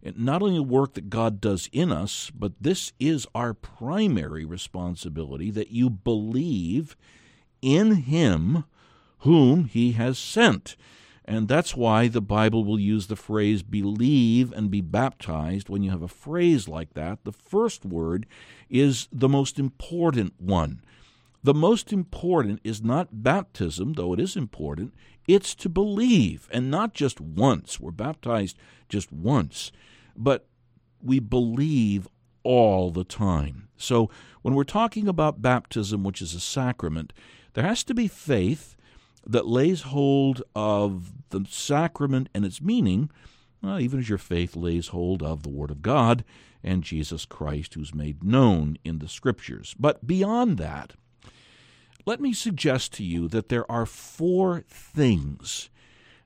Not 0.03 0.43
only 0.43 0.55
the 0.55 0.63
work 0.63 0.95
that 0.95 1.11
God 1.11 1.41
does 1.41 1.69
in 1.73 1.93
us, 1.93 2.31
but 2.35 2.53
this 2.61 2.93
is 2.99 3.27
our 3.35 3.53
primary 3.53 4.45
responsibility 4.45 5.51
that 5.51 5.71
you 5.71 5.91
believe 5.91 6.97
in 7.61 7.97
Him 7.97 8.65
whom 9.19 9.67
He 9.67 9.93
has 9.93 10.19
sent. 10.19 10.77
And 11.27 11.47
that's 11.47 11.77
why 11.77 12.09
the 12.09 12.23
Bible 12.23 12.65
will 12.65 12.81
use 12.81 13.07
the 13.07 13.15
phrase 13.15 13.63
believe 13.63 14.53
and 14.53 14.71
be 14.71 14.81
baptized. 14.81 15.69
When 15.69 15.83
you 15.83 15.91
have 15.91 16.03
a 16.03 16.09
phrase 16.09 16.67
like 16.67 16.95
that, 16.95 17.25
the 17.25 17.33
first 17.33 17.85
word 17.85 18.27
is 18.69 19.07
the 19.13 19.29
most 19.29 19.59
important 19.59 20.33
one. 20.41 20.83
The 21.43 21.55
most 21.55 21.93
important 21.93 22.61
is 22.65 22.83
not 22.83 23.23
baptism, 23.23 23.95
though 23.95 24.13
it 24.13 24.21
is 24.21 24.37
important, 24.37 24.93
it's 25.27 25.55
to 25.57 25.69
believe, 25.69 26.49
and 26.53 26.71
not 26.71 26.93
just 26.93 27.21
once. 27.21 27.81
We're 27.81 27.93
baptized 27.93 28.59
just 28.89 29.11
once, 29.11 29.73
but 30.17 30.47
we 31.03 31.19
believe 31.19 32.09
all 32.43 32.91
the 32.91 33.05
time. 33.05 33.69
So 33.77 34.11
when 34.43 34.55
we're 34.55 34.65
talking 34.65 35.09
about 35.09 35.41
baptism, 35.41 36.05
which 36.05 36.21
is 36.21 36.35
a 36.35 36.41
sacrament, 36.41 37.13
there 37.55 37.65
has 37.65 37.85
to 37.85 37.95
be 37.95 38.09
faith 38.09 38.77
that 39.27 39.47
lays 39.47 39.83
hold 39.83 40.43
of 40.55 41.13
the 41.31 41.47
sacrament 41.49 42.29
and 42.35 42.45
its 42.45 42.61
meaning, 42.61 43.11
well, 43.63 43.81
even 43.81 43.99
as 44.01 44.09
your 44.09 44.19
faith 44.19 44.57
lays 44.57 44.89
hold 44.89 45.23
of 45.23 45.43
the 45.43 45.51
Word 45.51 45.71
of 45.71 45.83
God 45.83 46.25
and 46.63 46.83
Jesus 46.83 47.25
Christ, 47.25 47.75
who's 47.75 47.95
made 47.95 48.25
known 48.25 48.77
in 48.85 48.99
the 48.99 49.09
Scriptures. 49.09 49.75
But 49.79 50.07
beyond 50.07 50.59
that, 50.59 50.95
let 52.07 52.21
me 52.21 52.33
suggest 52.33 52.93
to 52.95 53.05
you 53.05 53.29
that 53.29 53.49
there 53.49 53.71
are 53.71 53.87
four 53.87 54.65
things 54.69 55.71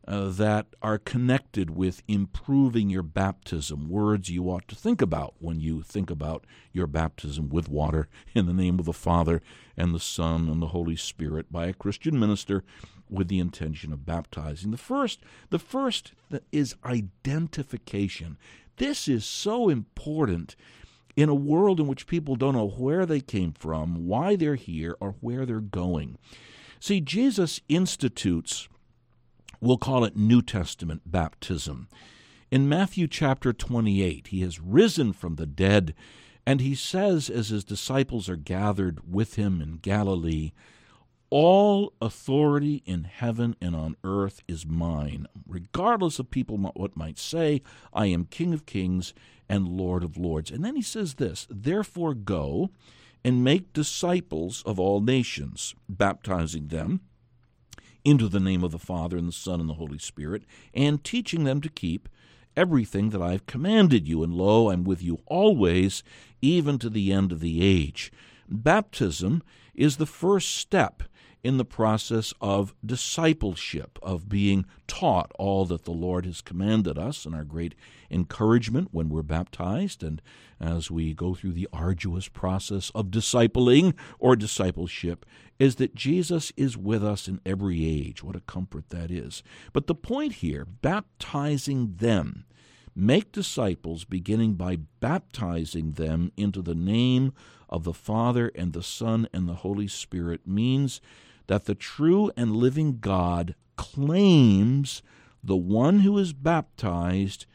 uh, 0.06 0.28
that 0.28 0.66
are 0.82 0.98
connected 0.98 1.70
with 1.70 2.02
improving 2.06 2.90
your 2.90 3.02
baptism, 3.02 3.88
words 3.88 4.28
you 4.28 4.44
ought 4.50 4.68
to 4.68 4.74
think 4.74 5.00
about 5.00 5.34
when 5.38 5.60
you 5.60 5.82
think 5.82 6.10
about 6.10 6.44
your 6.72 6.86
baptism 6.86 7.48
with 7.48 7.68
water 7.68 8.08
in 8.34 8.46
the 8.46 8.52
name 8.52 8.78
of 8.78 8.84
the 8.84 8.92
Father 8.92 9.40
and 9.76 9.94
the 9.94 10.00
Son 10.00 10.48
and 10.48 10.60
the 10.60 10.68
Holy 10.68 10.96
Spirit 10.96 11.50
by 11.50 11.66
a 11.66 11.72
Christian 11.72 12.18
minister 12.18 12.62
with 13.08 13.28
the 13.28 13.38
intention 13.38 13.92
of 13.92 14.04
baptizing. 14.04 14.70
The 14.70 14.76
first, 14.76 15.20
the 15.50 15.58
first 15.58 16.12
is 16.52 16.74
identification. 16.84 18.36
This 18.76 19.08
is 19.08 19.24
so 19.24 19.68
important 19.68 20.56
in 21.16 21.28
a 21.28 21.34
world 21.34 21.80
in 21.80 21.86
which 21.86 22.06
people 22.06 22.36
don't 22.36 22.54
know 22.54 22.68
where 22.68 23.06
they 23.06 23.20
came 23.20 23.52
from, 23.52 24.06
why 24.06 24.36
they're 24.36 24.56
here, 24.56 24.96
or 25.00 25.14
where 25.20 25.46
they're 25.46 25.60
going. 25.60 26.18
See, 26.80 27.00
Jesus 27.00 27.60
institutes, 27.68 28.68
we'll 29.60 29.78
call 29.78 30.04
it 30.04 30.16
New 30.16 30.42
Testament 30.42 31.02
baptism. 31.06 31.88
In 32.50 32.68
Matthew 32.68 33.06
chapter 33.06 33.52
28, 33.52 34.28
he 34.28 34.40
has 34.42 34.60
risen 34.60 35.12
from 35.12 35.36
the 35.36 35.46
dead, 35.46 35.94
and 36.46 36.60
he 36.60 36.74
says, 36.74 37.30
as 37.30 37.48
his 37.48 37.64
disciples 37.64 38.28
are 38.28 38.36
gathered 38.36 39.10
with 39.10 39.36
him 39.36 39.60
in 39.60 39.78
Galilee, 39.78 40.52
all 41.30 41.94
authority 42.00 42.82
in 42.86 43.04
heaven 43.04 43.56
and 43.60 43.74
on 43.74 43.96
earth 44.04 44.42
is 44.46 44.66
mine. 44.66 45.26
Regardless 45.48 46.18
of 46.18 46.30
people 46.30 46.58
what 46.58 46.96
might 46.96 47.18
say, 47.18 47.62
I 47.92 48.06
am 48.06 48.26
King 48.26 48.52
of 48.52 48.66
kings 48.66 49.14
and 49.48 49.68
Lord 49.68 50.02
of 50.02 50.16
lords. 50.16 50.50
And 50.50 50.64
then 50.64 50.76
he 50.76 50.82
says 50.82 51.14
this 51.14 51.46
Therefore 51.50 52.14
go 52.14 52.70
and 53.24 53.42
make 53.42 53.72
disciples 53.72 54.62
of 54.66 54.78
all 54.78 55.00
nations, 55.00 55.74
baptizing 55.88 56.68
them 56.68 57.00
into 58.04 58.28
the 58.28 58.40
name 58.40 58.62
of 58.62 58.70
the 58.70 58.78
Father 58.78 59.16
and 59.16 59.26
the 59.26 59.32
Son 59.32 59.60
and 59.60 59.68
the 59.68 59.74
Holy 59.74 59.98
Spirit, 59.98 60.44
and 60.74 61.02
teaching 61.02 61.44
them 61.44 61.60
to 61.62 61.70
keep 61.70 62.08
everything 62.56 63.10
that 63.10 63.22
I 63.22 63.32
have 63.32 63.46
commanded 63.46 64.06
you. 64.06 64.22
And 64.22 64.34
lo, 64.34 64.70
I'm 64.70 64.84
with 64.84 65.02
you 65.02 65.20
always, 65.26 66.02
even 66.42 66.78
to 66.80 66.90
the 66.90 67.12
end 67.12 67.32
of 67.32 67.40
the 67.40 67.62
age. 67.62 68.12
Baptism 68.48 69.42
is 69.74 69.96
the 69.96 70.06
first 70.06 70.54
step 70.54 71.02
in 71.44 71.58
the 71.58 71.64
process 71.64 72.32
of 72.40 72.74
discipleship, 72.84 73.98
of 74.02 74.28
being 74.28 74.64
taught 74.88 75.30
all 75.38 75.66
that 75.66 75.84
the 75.84 75.92
Lord 75.92 76.24
has 76.24 76.40
commanded 76.40 76.98
us, 76.98 77.26
and 77.26 77.34
our 77.34 77.44
great 77.44 77.74
encouragement 78.10 78.88
when 78.90 79.10
we're 79.10 79.22
baptized 79.22 80.02
and 80.02 80.22
as 80.58 80.90
we 80.90 81.12
go 81.12 81.34
through 81.34 81.52
the 81.52 81.68
arduous 81.72 82.28
process 82.28 82.90
of 82.94 83.10
discipling 83.10 83.94
or 84.18 84.34
discipleship 84.34 85.26
is 85.58 85.76
that 85.76 85.94
Jesus 85.94 86.52
is 86.56 86.76
with 86.76 87.04
us 87.04 87.28
in 87.28 87.40
every 87.44 87.84
age. 87.86 88.22
What 88.22 88.36
a 88.36 88.40
comfort 88.40 88.88
that 88.88 89.10
is. 89.10 89.42
But 89.72 89.86
the 89.86 89.94
point 89.94 90.34
here, 90.34 90.64
baptizing 90.64 91.96
them, 91.96 92.46
make 92.94 93.32
disciples 93.32 94.04
beginning 94.04 94.54
by 94.54 94.78
baptizing 95.00 95.92
them 95.92 96.32
into 96.36 96.62
the 96.62 96.74
name 96.74 97.32
of 97.68 97.84
the 97.84 97.94
Father 97.94 98.50
and 98.54 98.72
the 98.72 98.82
Son 98.82 99.28
and 99.32 99.48
the 99.48 99.54
Holy 99.54 99.88
Spirit 99.88 100.46
means 100.46 101.00
that 101.46 101.64
the 101.64 101.74
true 101.74 102.30
and 102.36 102.56
living 102.56 102.98
God 102.98 103.54
claims 103.76 105.02
the 105.42 105.56
one 105.56 106.00
who 106.00 106.16
is 106.18 106.32
baptized 106.32 107.46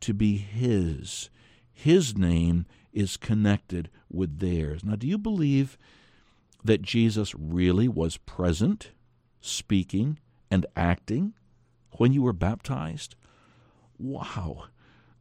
to 0.00 0.14
be 0.14 0.36
his. 0.36 1.30
His 1.72 2.16
name 2.16 2.66
is 2.92 3.16
connected 3.16 3.90
with 4.10 4.38
theirs. 4.38 4.82
Now, 4.84 4.96
do 4.96 5.06
you 5.06 5.18
believe 5.18 5.76
that 6.64 6.82
Jesus 6.82 7.34
really 7.34 7.88
was 7.88 8.16
present, 8.16 8.92
speaking, 9.40 10.18
and 10.50 10.64
acting 10.74 11.34
when 11.92 12.12
you 12.12 12.22
were 12.22 12.32
baptized? 12.32 13.14
Wow. 13.98 14.64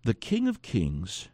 The 0.05 0.13
King 0.13 0.47
of 0.47 0.61
Kings 0.61 1.29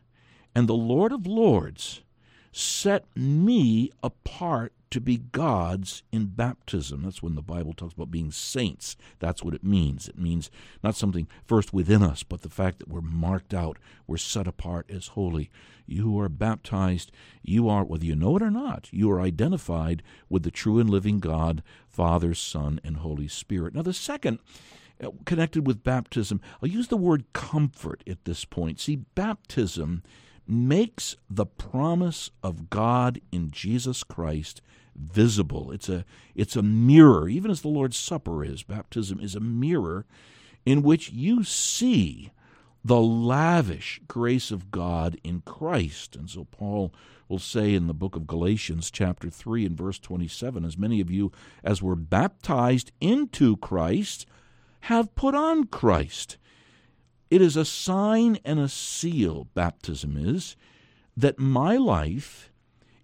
and 0.56 0.68
the 0.68 0.74
Lord 0.74 1.12
of 1.12 1.28
Lords 1.28 2.02
set 2.52 3.06
me 3.16 3.92
apart 4.04 4.74
to 4.92 5.00
be 5.00 5.18
God's 5.18 6.04
in 6.12 6.26
baptism. 6.26 7.04
That's 7.04 7.24
when 7.24 7.36
the 7.36 7.42
Bible 7.42 7.74
talks 7.74 7.94
about 7.94 8.12
being 8.12 8.32
saints. 8.32 8.98
That's 9.20 9.42
what 9.42 9.54
it 9.54 9.64
means. 9.64 10.10
It 10.10 10.20
means 10.20 10.52
not 10.84 10.96
something 10.96 11.28
first 11.46 11.74
within 11.74 12.04
us, 12.04 12.24
but 12.24 12.42
the 12.42 12.50
fact 12.50 12.80
that 12.80 12.90
we're 12.90 13.02
marked 13.02 13.54
out, 13.54 13.80
we're 14.06 14.18
set 14.18 14.48
apart 14.48 14.90
as 14.90 15.08
holy. 15.08 15.50
You 15.88 16.20
are 16.20 16.30
baptized, 16.30 17.12
you 17.42 17.70
are, 17.70 17.86
whether 17.86 18.06
you 18.06 18.16
know 18.16 18.36
it 18.36 18.44
or 18.44 18.52
not, 18.52 18.90
you 18.92 19.10
are 19.12 19.22
identified 19.22 20.04
with 20.30 20.44
the 20.44 20.52
true 20.52 20.78
and 20.80 20.90
living 20.90 21.20
God, 21.20 21.64
Father, 21.88 22.34
Son, 22.34 22.80
and 22.84 22.98
Holy 22.98 23.30
Spirit. 23.30 23.74
Now, 23.74 23.82
the 23.82 23.94
second 23.94 24.40
uh, 25.02 25.12
connected 25.26 25.66
with 25.66 25.84
baptism, 25.84 26.42
I'll 26.62 26.70
use 26.70 26.90
the 26.90 26.98
word 26.98 27.26
comfort 27.34 28.04
at 28.08 28.26
this 28.26 28.46
point. 28.46 28.80
See, 28.80 28.98
baptism 28.98 30.04
makes 30.48 31.16
the 31.30 31.46
promise 31.46 32.32
of 32.44 32.70
God 32.70 33.22
in 33.32 33.52
Jesus 33.52 34.04
Christ 34.04 34.62
visible. 34.96 35.72
It's 35.72 35.90
a 35.90 36.06
it's 36.36 36.56
a 36.56 36.62
mirror, 36.62 37.30
even 37.30 37.52
as 37.52 37.62
the 37.62 37.70
Lord's 37.70 37.98
Supper 37.98 38.44
is. 38.44 38.64
Baptism 38.64 39.20
is 39.20 39.36
a 39.36 39.40
mirror 39.40 40.06
in 40.66 40.82
which 40.82 41.12
you 41.12 41.44
see 41.44 42.32
the 42.84 43.00
lavish 43.00 44.02
grace 44.08 44.52
of 44.52 44.72
God 44.72 45.20
in 45.24 45.42
Christ. 45.42 46.16
And 46.16 46.30
so 46.30 46.46
Paul 46.46 46.94
will 47.28 47.40
say 47.40 47.74
in 47.74 47.88
the 47.88 47.94
book 47.94 48.16
of 48.16 48.28
Galatians 48.28 48.92
chapter 48.92 49.30
3 49.30 49.66
and 49.66 49.78
verse 49.78 50.00
27, 50.00 50.66
as 50.66 50.78
many 50.78 51.00
of 51.00 51.10
you 51.10 51.32
as 51.64 51.82
were 51.82 51.96
baptized 51.96 52.92
into 53.00 53.58
Christ 53.58 54.26
have 54.82 55.16
put 55.16 55.36
on 55.36 55.66
Christ. 55.66 56.38
It 57.32 57.42
is 57.42 57.56
a 57.56 57.64
sign 57.64 58.38
and 58.44 58.60
a 58.60 58.68
seal, 58.68 59.48
baptism 59.54 60.18
is, 60.18 60.58
that 61.16 61.40
my 61.40 61.78
life 61.78 62.52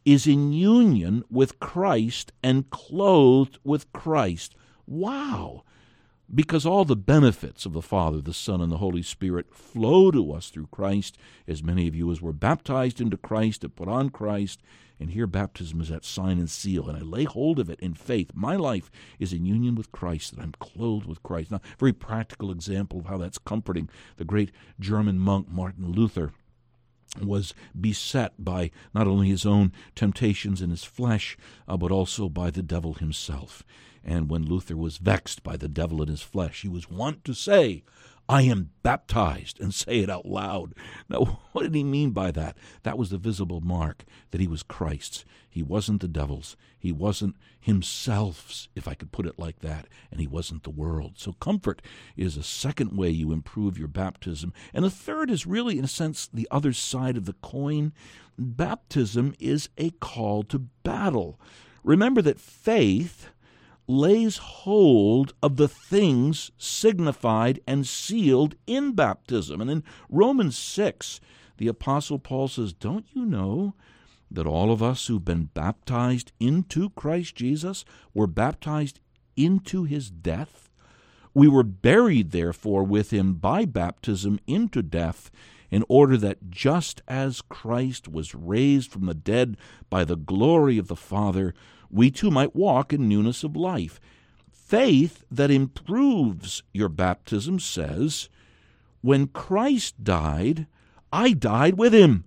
is 0.04 0.28
in 0.28 0.52
union 0.52 1.24
with 1.32 1.62
Christ 1.62 2.34
and 2.44 2.70
clothed 2.70 3.58
with 3.64 3.92
Christ. 3.94 4.54
Wow! 4.86 5.64
Because 6.34 6.66
all 6.66 6.84
the 6.84 6.98
benefits 6.98 7.66
of 7.66 7.72
the 7.72 7.82
Father, 7.82 8.20
the 8.20 8.34
Son, 8.34 8.60
and 8.60 8.70
the 8.70 8.78
Holy 8.78 9.02
Spirit 9.02 9.54
flow 9.54 10.12
to 10.12 10.34
us 10.34 10.50
through 10.50 10.68
Christ, 10.68 11.18
as 11.48 11.64
many 11.64 11.88
of 11.88 11.96
you 11.96 12.12
as 12.12 12.22
were 12.22 12.34
baptized 12.34 13.00
into 13.00 13.16
Christ 13.16 13.62
have 13.62 13.78
put 13.78 13.88
on 13.88 14.10
Christ, 14.10 14.62
and 15.00 15.12
here 15.12 15.28
baptism 15.28 15.80
is 15.80 15.88
that 15.88 16.04
sign 16.04 16.38
and 16.38 16.50
seal, 16.50 16.90
and 16.90 16.98
I 16.98 17.02
lay 17.02 17.24
hold 17.24 17.60
of 17.60 17.70
it 17.70 17.80
in 17.80 17.94
faith. 17.94 18.32
My 18.34 18.58
life 18.58 18.92
is 19.20 19.32
in 19.32 19.46
union 19.46 19.76
with 19.76 19.92
Christ, 19.94 20.36
that 20.36 20.44
I'm 20.44 20.54
clothed 20.60 21.06
with 21.06 21.24
Christ. 21.24 21.50
Now, 21.50 21.62
very 21.80 21.94
practical 21.94 22.52
example 22.52 23.00
of 23.00 23.06
how 23.06 23.18
that's 23.18 23.38
comforting. 23.38 23.90
The 24.18 24.26
great 24.26 24.52
German 24.80 25.20
monk 25.20 25.48
Martin 25.50 25.92
Luther 25.92 26.34
was 27.22 27.54
beset 27.80 28.34
by 28.38 28.72
not 28.94 29.08
only 29.08 29.30
his 29.30 29.46
own 29.46 29.72
temptations 29.96 30.62
in 30.62 30.70
his 30.70 30.84
flesh, 30.84 31.38
uh, 31.68 31.78
but 31.78 31.92
also 31.92 32.30
by 32.30 32.52
the 32.52 32.64
devil 32.64 32.94
himself. 32.94 33.64
And 34.04 34.30
when 34.30 34.46
Luther 34.46 34.78
was 34.78 34.98
vexed 34.98 35.44
by 35.44 35.58
the 35.58 35.68
devil 35.68 36.02
in 36.02 36.08
his 36.08 36.22
flesh, 36.22 36.62
he 36.62 36.70
was 36.70 36.90
wont 36.90 37.26
to 37.26 37.34
say, 37.34 37.84
I 38.30 38.42
am 38.42 38.72
baptized, 38.84 39.60
and 39.62 39.74
say 39.74 40.00
it 40.00 40.10
out 40.10 40.26
loud. 40.26 40.74
Now, 41.08 41.40
what 41.52 41.64
did 41.64 41.76
he 41.76 41.84
mean 41.84 42.12
by 42.12 42.32
that? 42.32 42.58
That 42.84 42.98
was 42.98 43.10
the 43.10 43.18
visible 43.18 43.62
mark 43.62 44.04
that 44.32 44.42
he 44.42 44.48
was 44.48 44.64
Christ's. 44.64 45.24
He 45.50 45.64
wasn't 45.64 46.02
the 46.02 46.08
devil's. 46.08 46.58
He 46.78 46.92
wasn't 46.92 47.36
himself's, 47.60 48.68
if 48.76 48.88
I 48.88 48.94
could 48.94 49.12
put 49.12 49.26
it 49.26 49.40
like 49.40 49.60
that, 49.60 49.88
and 50.12 50.20
he 50.20 50.28
wasn't 50.28 50.64
the 50.64 50.70
world. 50.70 51.14
So, 51.16 51.34
comfort 51.34 51.82
is 52.16 52.36
a 52.36 52.44
second 52.44 52.98
way 52.98 53.10
you 53.10 53.32
improve 53.32 53.78
your 53.78 53.88
baptism. 53.88 54.54
And 54.74 54.84
the 54.84 54.90
third 54.90 55.32
is 55.32 55.48
really, 55.48 55.78
in 55.78 55.86
a 55.86 55.90
sense, 55.90 56.28
the 56.32 56.48
other 56.52 56.74
side 56.74 57.18
of 57.18 57.26
the 57.26 57.34
coin. 57.34 57.94
Baptism 58.38 59.36
is 59.40 59.70
a 59.78 59.92
call 59.92 60.44
to 60.44 60.60
battle. 60.60 61.40
Remember 61.84 62.22
that 62.22 62.40
faith 62.40 63.30
lays 63.88 64.38
hold 64.38 65.34
of 65.42 65.56
the 65.56 65.68
things 65.68 66.52
signified 66.58 67.60
and 67.66 67.88
sealed 67.88 68.56
in 68.68 68.92
baptism. 68.94 69.62
And 69.62 69.72
in 69.72 69.84
Romans 70.10 70.58
6, 70.58 71.20
the 71.58 71.68
Apostle 71.68 72.20
Paul 72.20 72.48
says, 72.48 72.74
Don't 72.74 73.06
you 73.14 73.26
know 73.26 73.74
that 74.30 74.46
all 74.46 74.72
of 74.72 74.84
us 74.84 75.08
who've 75.08 75.24
been 75.24 75.46
baptized 75.54 76.32
into 76.40 76.90
Christ 76.92 77.36
Jesus 77.36 77.86
were 78.14 78.28
baptized 78.28 79.00
into 79.36 79.86
his 79.86 80.10
death? 80.10 80.70
We 81.34 81.48
were 81.48 81.64
buried, 81.64 82.32
therefore, 82.32 82.84
with 82.84 83.12
him 83.12 83.36
by 83.36 83.66
baptism 83.66 84.40
into 84.48 84.82
death, 84.82 85.30
in 85.70 85.84
order 85.88 86.18
that 86.18 86.50
just 86.50 87.02
as 87.08 87.42
Christ 87.42 88.08
was 88.08 88.36
raised 88.36 88.92
from 88.92 89.06
the 89.06 89.14
dead 89.14 89.58
by 89.90 90.04
the 90.04 90.16
glory 90.16 90.78
of 90.78 90.88
the 90.88 90.96
Father, 90.96 91.54
we 91.90 92.12
too 92.12 92.32
might 92.32 92.56
walk 92.56 92.94
in 92.94 93.08
newness 93.08 93.44
of 93.44 93.56
life. 93.56 94.00
Faith 94.52 95.24
that 95.32 95.52
improves 95.52 96.64
your 96.74 96.90
baptism 96.90 97.60
says, 97.60 98.30
When 99.02 99.28
Christ 99.28 100.04
died, 100.04 100.68
I 101.12 101.32
died 101.32 101.78
with 101.78 101.94
him. 101.94 102.26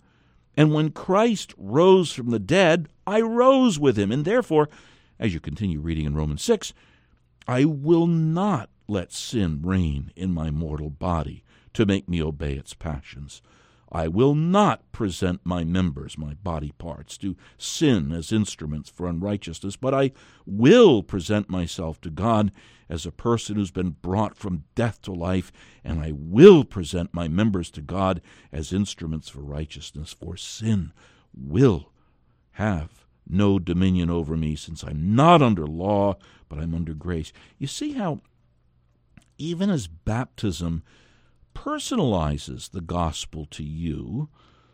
And 0.56 0.74
when 0.74 0.90
Christ 0.90 1.54
rose 1.56 2.12
from 2.12 2.30
the 2.30 2.38
dead, 2.38 2.88
I 3.06 3.20
rose 3.20 3.78
with 3.78 3.98
him. 3.98 4.10
And 4.10 4.24
therefore, 4.24 4.68
as 5.18 5.32
you 5.32 5.40
continue 5.40 5.80
reading 5.80 6.06
in 6.06 6.14
Romans 6.14 6.42
6, 6.42 6.72
I 7.46 7.64
will 7.64 8.06
not 8.06 8.70
let 8.88 9.12
sin 9.12 9.60
reign 9.62 10.12
in 10.16 10.32
my 10.32 10.50
mortal 10.50 10.90
body 10.90 11.44
to 11.74 11.86
make 11.86 12.08
me 12.08 12.22
obey 12.22 12.54
its 12.54 12.74
passions. 12.74 13.42
I 13.92 14.06
will 14.06 14.36
not 14.36 14.92
present 14.92 15.40
my 15.42 15.64
members, 15.64 16.16
my 16.16 16.34
body 16.34 16.72
parts, 16.78 17.18
to 17.18 17.36
sin 17.58 18.12
as 18.12 18.30
instruments 18.30 18.88
for 18.88 19.08
unrighteousness, 19.08 19.74
but 19.76 19.92
I 19.92 20.12
will 20.46 21.02
present 21.02 21.50
myself 21.50 22.00
to 22.02 22.10
God 22.10 22.52
as 22.88 23.04
a 23.04 23.12
person 23.12 23.56
who's 23.56 23.72
been 23.72 23.96
brought 24.02 24.36
from 24.36 24.64
death 24.76 25.02
to 25.02 25.12
life, 25.12 25.50
and 25.82 26.00
I 26.00 26.12
will 26.12 26.64
present 26.64 27.12
my 27.12 27.26
members 27.26 27.70
to 27.72 27.80
God 27.80 28.20
as 28.52 28.72
instruments 28.72 29.28
for 29.28 29.40
righteousness, 29.40 30.12
for 30.12 30.36
sin 30.36 30.92
will 31.34 31.90
have 32.52 33.04
no 33.28 33.58
dominion 33.58 34.10
over 34.10 34.36
me, 34.36 34.54
since 34.54 34.84
I'm 34.84 35.14
not 35.14 35.42
under 35.42 35.66
law, 35.66 36.16
but 36.48 36.58
I'm 36.58 36.74
under 36.74 36.94
grace. 36.94 37.32
You 37.58 37.66
see 37.66 37.92
how, 37.92 38.20
even 39.38 39.70
as 39.70 39.86
baptism 39.86 40.82
personalizes 41.54 42.70
the 42.70 42.80
gospel 42.80 43.46
to 43.46 43.62
you. 43.62 44.28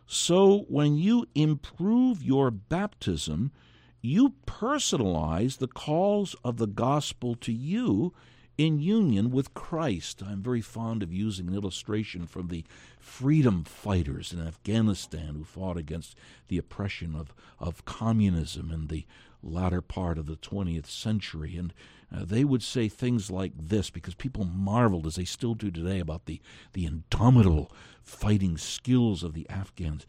So 0.07 0.67
when 0.69 0.97
you 0.97 1.27
improve 1.35 2.23
your 2.23 2.51
baptism, 2.51 3.53
you 4.01 4.35
personalize 4.47 5.59
the 5.59 5.67
calls 5.67 6.37
of 6.45 6.59
the 6.59 6.67
gospel 6.67 7.35
to 7.37 7.53
you 7.53 8.15
in 8.57 8.79
union 8.79 9.31
with 9.31 9.53
Christ. 9.53 10.23
I'm 10.23 10.43
very 10.43 10.61
fond 10.61 11.03
of 11.03 11.13
using 11.13 11.49
an 11.49 11.55
illustration 11.55 12.27
from 12.27 12.49
the 12.49 12.65
freedom 12.99 13.65
fighters 13.65 14.33
in 14.33 14.41
Afghanistan 14.41 15.35
who 15.35 15.45
fought 15.45 15.77
against 15.77 16.17
the 16.49 16.59
oppression 16.59 17.15
of, 17.15 17.35
of 17.59 17.85
communism 17.85 18.71
in 18.71 18.87
the 18.87 19.05
latter 19.43 19.83
part 19.83 20.19
of 20.19 20.27
the 20.27 20.37
20th 20.37 20.87
century. 20.87 21.57
And 21.57 21.75
uh, 22.15 22.25
they 22.25 22.45
would 22.45 22.63
say 22.63 22.89
things 22.89 23.31
like 23.31 23.53
this 23.57 23.91
because 23.91 24.15
people 24.15 24.45
marveled, 24.45 25.07
as 25.07 25.17
they 25.17 25.25
still 25.25 25.55
do 25.55 25.71
today, 25.71 25.99
about 25.99 26.27
the, 26.27 26.41
the 26.73 26.87
indomitable 26.87 27.73
fighting 28.03 28.57
skills 28.57 29.23
of 29.23 29.35
the 29.35 29.49
Afghans. 29.51 30.07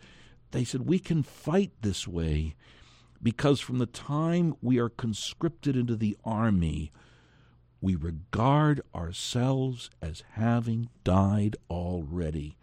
They 0.51 0.63
said, 0.63 0.81
We 0.81 0.99
can 0.99 1.23
fight 1.23 1.71
this 1.81 2.07
way 2.07 2.55
because 3.21 3.59
from 3.59 3.79
the 3.79 3.87
time 3.87 4.55
we 4.61 4.77
are 4.79 4.89
conscripted 4.89 5.75
into 5.75 5.95
the 5.95 6.15
army, 6.23 6.91
we 7.81 7.95
regard 7.95 8.81
ourselves 8.93 9.89
as 10.01 10.23
having 10.33 10.89
died 11.03 11.55
already. 11.69 12.57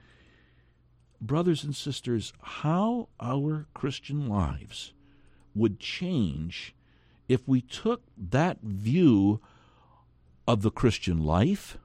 Brothers 1.20 1.64
and 1.64 1.74
sisters, 1.74 2.32
how 2.40 3.08
our 3.20 3.66
Christian 3.74 4.28
lives 4.28 4.92
would 5.54 5.80
change 5.80 6.74
if 7.28 7.46
we 7.46 7.60
took 7.60 8.02
that 8.16 8.58
view 8.62 9.40
of 10.46 10.62
the 10.62 10.70
Christian 10.70 11.24
life, 11.24 11.78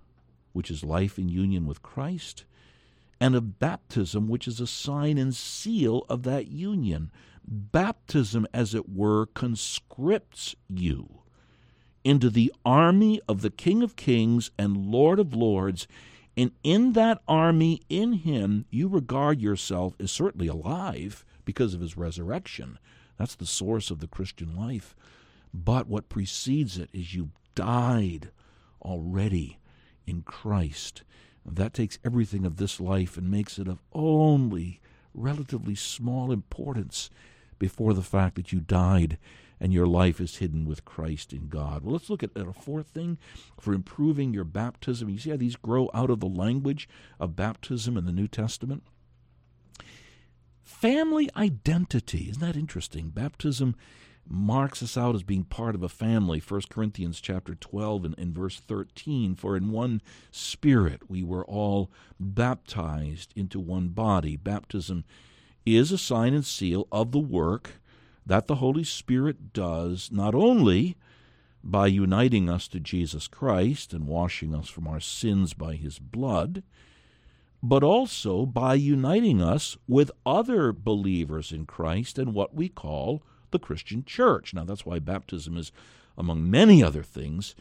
which 0.54 0.70
is 0.70 0.84
life 0.84 1.18
in 1.18 1.30
union 1.30 1.66
with 1.66 1.82
Christ, 1.82 2.46
and 3.20 3.36
of 3.36 3.60
baptism, 3.60 4.28
which 4.28 4.48
is 4.48 4.60
a 4.60 4.68
sign 4.68 5.18
and 5.18 5.36
seal 5.36 6.06
of 6.10 6.24
that 6.24 6.48
union. 6.48 7.12
Baptism, 7.46 8.48
as 8.54 8.74
it 8.74 8.90
were, 8.90 9.26
conscripts 9.28 10.56
you 10.70 11.20
into 12.04 12.30
the 12.30 12.54
army 12.66 13.20
of 13.28 13.42
the 13.42 13.50
King 13.50 13.84
of 13.84 13.96
Kings 13.96 14.52
and 14.58 14.78
Lord 14.78 15.20
of 15.20 15.34
Lords. 15.34 15.88
And 16.38 16.52
in 16.64 16.94
that 16.94 17.22
army, 17.28 17.82
in 17.90 18.14
Him, 18.14 18.66
you 18.70 18.88
regard 18.88 19.42
yourself 19.42 19.96
as 20.00 20.12
certainly 20.12 20.48
alive 20.48 21.26
because 21.44 21.74
of 21.74 21.82
His 21.82 21.98
resurrection. 21.98 22.80
That's 23.18 23.36
the 23.36 23.46
source 23.46 23.92
of 23.92 24.00
the 24.00 24.08
Christian 24.08 24.56
life. 24.56 24.96
But 25.54 25.88
what 25.88 26.10
precedes 26.10 26.78
it 26.78 26.90
is 26.94 27.14
you 27.14 27.30
died 27.56 28.32
already 28.82 29.60
in 30.06 30.22
Christ. 30.22 31.04
That 31.46 31.74
takes 31.74 32.00
everything 32.04 32.46
of 32.46 32.58
this 32.58 32.80
life 32.80 33.18
and 33.18 33.30
makes 33.30 33.58
it 33.58 33.68
of 33.68 33.82
only 33.94 34.82
relatively 35.14 35.76
small 35.76 36.32
importance 36.32 37.10
before 37.58 37.94
the 37.94 38.04
fact 38.04 38.36
that 38.36 38.52
you 38.52 38.60
died 38.60 39.18
and 39.60 39.74
your 39.74 39.88
life 39.88 40.22
is 40.22 40.38
hidden 40.38 40.66
with 40.66 40.86
Christ 40.86 41.34
in 41.34 41.50
God. 41.50 41.84
Well, 41.84 41.94
let's 41.94 42.10
look 42.10 42.24
at, 42.24 42.36
at 42.38 42.48
a 42.48 42.54
fourth 42.54 42.88
thing 42.88 43.18
for 43.60 43.74
improving 43.74 44.34
your 44.34 44.46
baptism. 44.46 45.10
You 45.10 45.18
see 45.20 45.32
how 45.32 45.38
these 45.38 45.58
grow 45.58 45.90
out 45.94 46.10
of 46.10 46.22
the 46.22 46.28
language 46.28 46.88
of 47.20 47.36
baptism 47.36 47.98
in 47.98 48.06
the 48.06 48.14
New 48.14 48.28
Testament? 48.28 48.84
Family 50.64 51.30
identity. 51.36 52.28
Isn't 52.30 52.42
that 52.42 52.56
interesting? 52.56 53.10
Baptism 53.10 53.76
marks 54.30 54.84
us 54.84 54.96
out 54.96 55.16
as 55.16 55.24
being 55.24 55.44
part 55.44 55.74
of 55.74 55.82
a 55.82 55.90
family. 55.90 56.40
1 56.40 56.62
Corinthians 56.70 57.20
chapter 57.20 57.56
12 57.56 58.06
and, 58.06 58.20
and 58.20 58.36
verse 58.36 58.60
13, 58.60 59.36
for 59.36 59.58
in 59.58 59.72
one 59.72 60.02
spirit 60.32 61.10
we 61.10 61.24
were 61.24 61.46
all 61.46 61.90
baptized 62.20 63.34
into 63.36 63.60
one 63.60 63.88
body. 63.90 64.38
Baptism 64.38 65.04
is 65.66 65.92
a 65.92 65.98
sign 65.98 66.34
and 66.34 66.46
seal 66.46 66.88
of 66.92 67.12
the 67.12 67.20
work 67.20 67.82
that 68.26 68.48
the 68.48 68.56
Holy 68.56 68.84
Spirit 68.84 69.52
does 69.54 70.10
not 70.12 70.36
only 70.36 70.96
by 71.64 71.88
uniting 71.88 72.50
us 72.50 72.68
to 72.68 72.80
Jesus 72.80 73.28
Christ 73.28 73.94
and 73.94 74.08
washing 74.08 74.54
us 74.54 74.70
from 74.70 74.88
our 74.88 75.00
sins 75.00 75.54
by 75.54 75.76
his 75.76 76.00
blood, 76.00 76.64
but 77.62 77.84
also 77.84 78.46
by 78.46 78.76
uniting 78.76 79.42
us 79.42 79.78
with 79.88 80.12
other 80.26 80.72
believers 80.72 81.52
in 81.52 81.66
Christ 81.66 82.18
and 82.18 82.34
what 82.34 82.54
we 82.54 82.70
call 82.70 83.24
the 83.52 83.60
Christian 83.60 84.04
church. 84.04 84.54
Now, 84.54 84.64
that's 84.64 84.86
why 84.86 85.00
baptism 85.00 85.58
is, 85.58 85.72
among 86.18 86.50
many 86.50 86.84
other 86.84 87.04
things, 87.04 87.56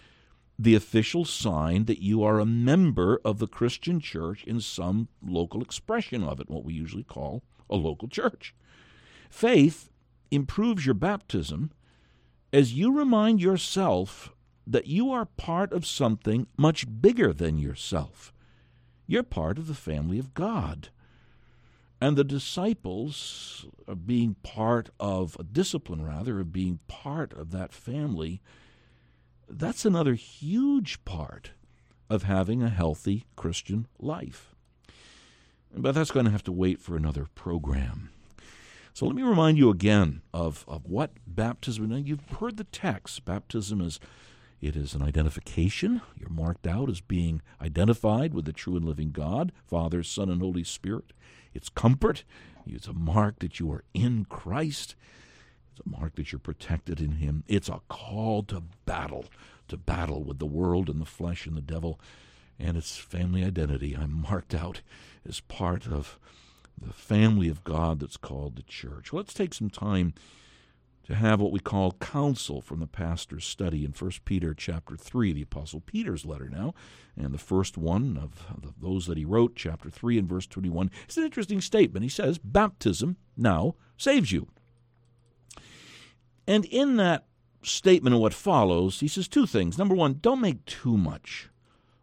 the 0.58 0.74
official 0.74 1.24
sign 1.24 1.84
that 1.84 2.02
you 2.02 2.22
are 2.24 2.40
a 2.40 2.46
member 2.46 3.20
of 3.24 3.38
the 3.38 3.46
Christian 3.46 4.00
church 4.00 4.42
in 4.44 4.60
some 4.60 5.08
local 5.24 5.62
expression 5.62 6.24
of 6.24 6.40
it, 6.40 6.50
what 6.50 6.64
we 6.64 6.74
usually 6.74 7.04
call 7.04 7.42
a 7.70 7.76
local 7.76 8.08
church. 8.08 8.54
Faith 9.30 9.88
improves 10.30 10.84
your 10.84 10.94
baptism 10.94 11.70
as 12.52 12.74
you 12.74 12.96
remind 12.96 13.40
yourself 13.40 14.34
that 14.66 14.86
you 14.86 15.10
are 15.10 15.24
part 15.24 15.72
of 15.72 15.86
something 15.86 16.46
much 16.56 16.86
bigger 17.00 17.32
than 17.32 17.58
yourself. 17.58 18.32
You're 19.06 19.22
part 19.22 19.58
of 19.58 19.66
the 19.66 19.74
family 19.74 20.18
of 20.18 20.34
God. 20.34 20.90
And 22.00 22.16
the 22.16 22.24
disciples, 22.24 23.66
of 23.88 24.06
being 24.06 24.36
part 24.42 24.90
of 25.00 25.36
a 25.40 25.42
discipline, 25.42 26.04
rather, 26.04 26.38
of 26.40 26.52
being 26.52 26.78
part 26.86 27.32
of 27.32 27.50
that 27.50 27.72
family, 27.72 28.40
that's 29.48 29.84
another 29.84 30.14
huge 30.14 31.04
part 31.04 31.52
of 32.08 32.22
having 32.22 32.62
a 32.62 32.68
healthy 32.68 33.24
Christian 33.34 33.86
life. 33.98 34.54
But 35.74 35.94
that's 35.94 36.10
going 36.10 36.26
to 36.26 36.32
have 36.32 36.44
to 36.44 36.52
wait 36.52 36.80
for 36.80 36.96
another 36.96 37.26
program. 37.34 38.10
So 38.94 39.06
let 39.06 39.14
me 39.14 39.22
remind 39.22 39.58
you 39.58 39.70
again 39.70 40.22
of, 40.32 40.64
of 40.66 40.86
what 40.86 41.12
baptism 41.26 41.92
is. 41.92 42.04
You've 42.04 42.28
heard 42.40 42.56
the 42.56 42.64
text. 42.64 43.24
Baptism 43.24 43.80
is 43.80 44.00
it 44.60 44.74
is 44.74 44.94
an 44.94 45.02
identification. 45.02 46.02
You're 46.16 46.30
marked 46.30 46.66
out 46.66 46.90
as 46.90 47.00
being 47.00 47.42
identified 47.62 48.34
with 48.34 48.44
the 48.44 48.52
true 48.52 48.76
and 48.76 48.84
living 48.84 49.12
God, 49.12 49.52
Father, 49.66 50.02
Son, 50.02 50.28
and 50.28 50.40
Holy 50.40 50.64
Spirit. 50.64 51.12
It's 51.58 51.68
comfort. 51.68 52.22
It's 52.64 52.86
a 52.86 52.92
mark 52.92 53.40
that 53.40 53.58
you 53.58 53.68
are 53.72 53.82
in 53.92 54.26
Christ. 54.26 54.94
It's 55.72 55.84
a 55.84 55.90
mark 55.90 56.14
that 56.14 56.30
you're 56.30 56.38
protected 56.38 57.00
in 57.00 57.16
Him. 57.16 57.42
It's 57.48 57.68
a 57.68 57.80
call 57.88 58.44
to 58.44 58.62
battle, 58.86 59.24
to 59.66 59.76
battle 59.76 60.22
with 60.22 60.38
the 60.38 60.46
world 60.46 60.88
and 60.88 61.00
the 61.00 61.04
flesh 61.04 61.48
and 61.48 61.56
the 61.56 61.60
devil. 61.60 61.98
And 62.60 62.76
it's 62.76 62.96
family 62.96 63.44
identity. 63.44 63.96
I'm 63.96 64.22
marked 64.22 64.54
out 64.54 64.82
as 65.28 65.40
part 65.40 65.88
of 65.88 66.16
the 66.80 66.92
family 66.92 67.48
of 67.48 67.64
God 67.64 67.98
that's 67.98 68.16
called 68.16 68.54
the 68.54 68.62
church. 68.62 69.12
Let's 69.12 69.34
take 69.34 69.52
some 69.52 69.68
time 69.68 70.14
to 71.08 71.14
have 71.14 71.40
what 71.40 71.52
we 71.52 71.58
call 71.58 71.92
counsel 71.92 72.60
from 72.60 72.80
the 72.80 72.86
pastor's 72.86 73.46
study 73.46 73.82
in 73.82 73.92
1 73.92 74.10
Peter 74.26 74.52
chapter 74.52 74.94
3, 74.94 75.32
the 75.32 75.40
apostle 75.40 75.80
Peter's 75.80 76.26
letter 76.26 76.50
now, 76.50 76.74
and 77.16 77.32
the 77.32 77.38
first 77.38 77.78
one 77.78 78.18
of 78.18 78.46
those 78.78 79.06
that 79.06 79.16
he 79.16 79.24
wrote, 79.24 79.56
chapter 79.56 79.88
3 79.88 80.18
and 80.18 80.28
verse 80.28 80.46
21. 80.46 80.90
It's 81.04 81.16
an 81.16 81.24
interesting 81.24 81.62
statement. 81.62 82.02
He 82.02 82.10
says, 82.10 82.36
"Baptism 82.36 83.16
now 83.38 83.74
saves 83.96 84.32
you." 84.32 84.48
And 86.46 86.66
in 86.66 86.96
that 86.96 87.26
statement 87.62 88.12
and 88.12 88.20
what 88.20 88.34
follows, 88.34 89.00
he 89.00 89.08
says 89.08 89.28
two 89.28 89.46
things. 89.46 89.78
Number 89.78 89.94
1, 89.94 90.18
don't 90.20 90.42
make 90.42 90.66
too 90.66 90.98
much 90.98 91.48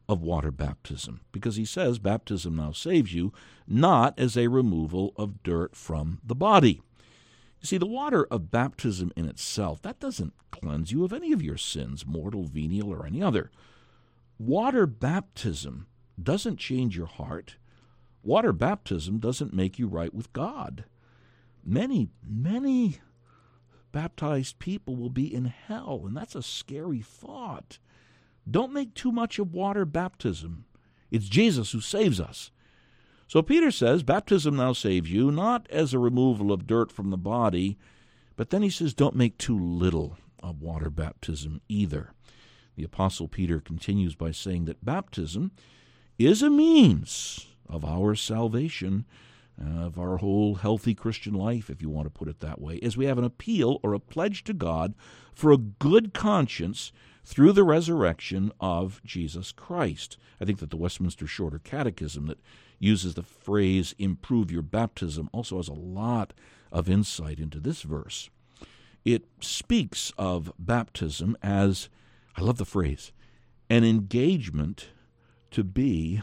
of 0.10 0.22
water 0.22 0.52
baptism 0.52 1.22
because 1.32 1.58
he 1.58 1.66
says 1.66 2.00
baptism 2.00 2.56
now 2.56 2.72
saves 2.72 3.14
you 3.14 3.32
not 3.68 4.18
as 4.20 4.36
a 4.36 4.48
removal 4.48 5.14
of 5.16 5.44
dirt 5.44 5.76
from 5.76 6.20
the 6.24 6.36
body. 6.36 6.82
You 7.66 7.68
see, 7.68 7.78
the 7.80 7.88
water 7.88 8.26
of 8.26 8.52
baptism 8.52 9.12
in 9.16 9.26
itself, 9.26 9.82
that 9.82 10.00
doesn't 10.00 10.36
cleanse 10.52 10.92
you 10.92 11.04
of 11.04 11.12
any 11.12 11.32
of 11.32 11.42
your 11.42 11.58
sins, 11.58 12.06
mortal, 12.06 12.44
venial, 12.44 12.92
or 12.92 13.08
any 13.08 13.24
other. 13.24 13.50
Water 14.38 14.86
baptism 14.86 15.88
doesn't 16.22 16.58
change 16.58 16.96
your 16.96 17.08
heart. 17.08 17.56
Water 18.22 18.54
baptism 18.54 19.18
doesn't 19.18 19.52
make 19.52 19.80
you 19.80 19.88
right 19.88 20.14
with 20.14 20.32
God. 20.32 20.84
Many, 21.66 22.10
many 22.24 23.00
baptized 23.92 24.60
people 24.60 24.96
will 24.96 25.10
be 25.10 25.34
in 25.34 25.46
hell, 25.46 26.04
and 26.06 26.16
that's 26.16 26.36
a 26.36 26.44
scary 26.44 27.02
thought. 27.02 27.80
Don't 28.48 28.74
make 28.74 28.94
too 28.94 29.12
much 29.12 29.40
of 29.40 29.56
water 29.56 29.86
baptism. 29.86 30.66
It's 31.10 31.28
Jesus 31.28 31.72
who 31.72 31.82
saves 31.82 32.20
us. 32.20 32.52
So 33.28 33.42
Peter 33.42 33.72
says, 33.72 34.04
Baptism 34.04 34.56
now 34.56 34.74
saves 34.74 35.12
you, 35.12 35.32
not 35.32 35.68
as 35.70 35.94
a 35.94 36.00
removal 36.00 36.52
of 36.52 36.68
dirt 36.68 36.92
from 36.92 37.10
the 37.10 37.18
body, 37.18 37.78
but 38.36 38.50
then 38.50 38.62
he 38.62 38.70
says, 38.70 38.94
don't 38.94 39.16
make 39.16 39.38
too 39.38 39.58
little 39.58 40.18
of 40.42 40.62
water 40.62 40.90
baptism 40.90 41.62
either. 41.68 42.12
The 42.76 42.84
Apostle 42.84 43.28
Peter 43.28 43.60
continues 43.60 44.16
by 44.16 44.32
saying 44.32 44.66
that 44.66 44.86
baptism 44.86 45.52
is 46.20 46.44
a 46.44 46.50
means 46.50 47.48
of 47.68 47.84
our 47.84 48.16
salvation, 48.16 49.06
of 49.60 49.98
our 49.98 50.18
whole 50.18 50.56
healthy 50.56 50.94
Christian 50.94 51.34
life, 51.34 51.70
if 51.70 51.82
you 51.82 51.90
want 51.90 52.06
to 52.06 52.12
put 52.12 52.28
it 52.28 52.42
that 52.42 52.62
way, 52.62 52.80
as 52.84 52.98
we 52.98 53.06
have 53.06 53.18
an 53.18 53.24
appeal 53.24 53.80
or 53.82 53.94
a 53.94 54.00
pledge 54.00 54.44
to 54.44 54.54
God 54.54 54.94
for 55.34 55.52
a 55.52 55.58
good 55.58 56.14
conscience 56.14 56.92
through 57.26 57.52
the 57.52 57.64
resurrection 57.64 58.52
of 58.60 59.02
Jesus 59.04 59.52
Christ. 59.52 60.18
I 60.40 60.46
think 60.46 60.60
that 60.60 60.70
the 60.70 60.78
Westminster 60.78 61.26
Shorter 61.26 61.60
Catechism 61.60 62.28
that 62.28 62.40
uses 62.78 63.16
the 63.16 63.24
phrase 63.24 63.96
improve 63.98 64.52
your 64.52 64.62
baptism 64.62 65.30
also 65.34 65.58
has 65.58 65.68
a 65.68 65.74
lot 65.74 66.34
of 66.72 66.90
insight 66.90 67.40
into 67.40 67.60
this 67.60 67.82
verse. 67.82 68.30
It 69.04 69.26
speaks 69.40 70.14
of 70.18 70.54
baptism 70.60 71.36
as, 71.42 71.90
I 72.36 72.42
love 72.42 72.58
the 72.58 72.66
phrase, 72.66 73.12
an 73.70 73.84
engagement 73.84 74.90
to 75.52 75.64
be 75.64 76.22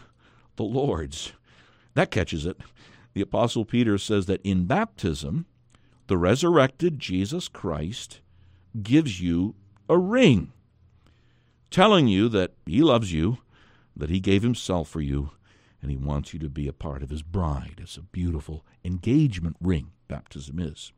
the 0.57 0.63
Lord's. 0.65 1.33
That 1.95 2.11
catches 2.11 2.47
it. 2.47 2.61
The 3.15 3.23
Apostle 3.23 3.65
Peter 3.65 3.99
says 3.99 4.27
that 4.27 4.41
in 4.43 4.67
baptism, 4.67 5.47
the 6.07 6.17
resurrected 6.17 6.99
Jesus 6.99 7.49
Christ 7.49 8.21
gives 8.83 9.21
you 9.21 9.55
a 9.89 9.99
ring 9.99 10.53
telling 11.73 12.07
you 12.07 12.29
that 12.29 12.53
He 12.67 12.83
loves 12.83 13.13
you, 13.13 13.39
that 13.97 14.11
He 14.11 14.21
gave 14.21 14.43
Himself 14.43 14.89
for 14.89 15.01
you, 15.01 15.31
and 15.81 15.91
He 15.91 15.97
wants 15.97 16.33
you 16.33 16.39
to 16.41 16.49
be 16.49 16.69
a 16.69 16.73
part 16.73 17.03
of 17.03 17.11
His 17.11 17.23
bride. 17.23 17.81
It's 17.83 17.97
a 17.97 18.03
beautiful 18.03 18.65
engagement 18.85 19.57
ring, 19.61 19.91
baptism 20.07 20.61
is. 20.61 20.93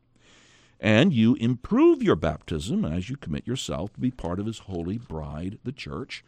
And 0.79 1.13
you 1.13 1.35
improve 1.35 2.03
your 2.03 2.17
baptism 2.17 2.85
as 2.85 3.09
you 3.09 3.15
commit 3.15 3.47
yourself 3.47 3.93
to 3.93 3.99
be 3.99 4.11
part 4.11 4.39
of 4.39 4.45
His 4.45 4.59
holy 4.59 4.97
bride, 4.97 5.57
the 5.63 5.71
church, 5.71 6.23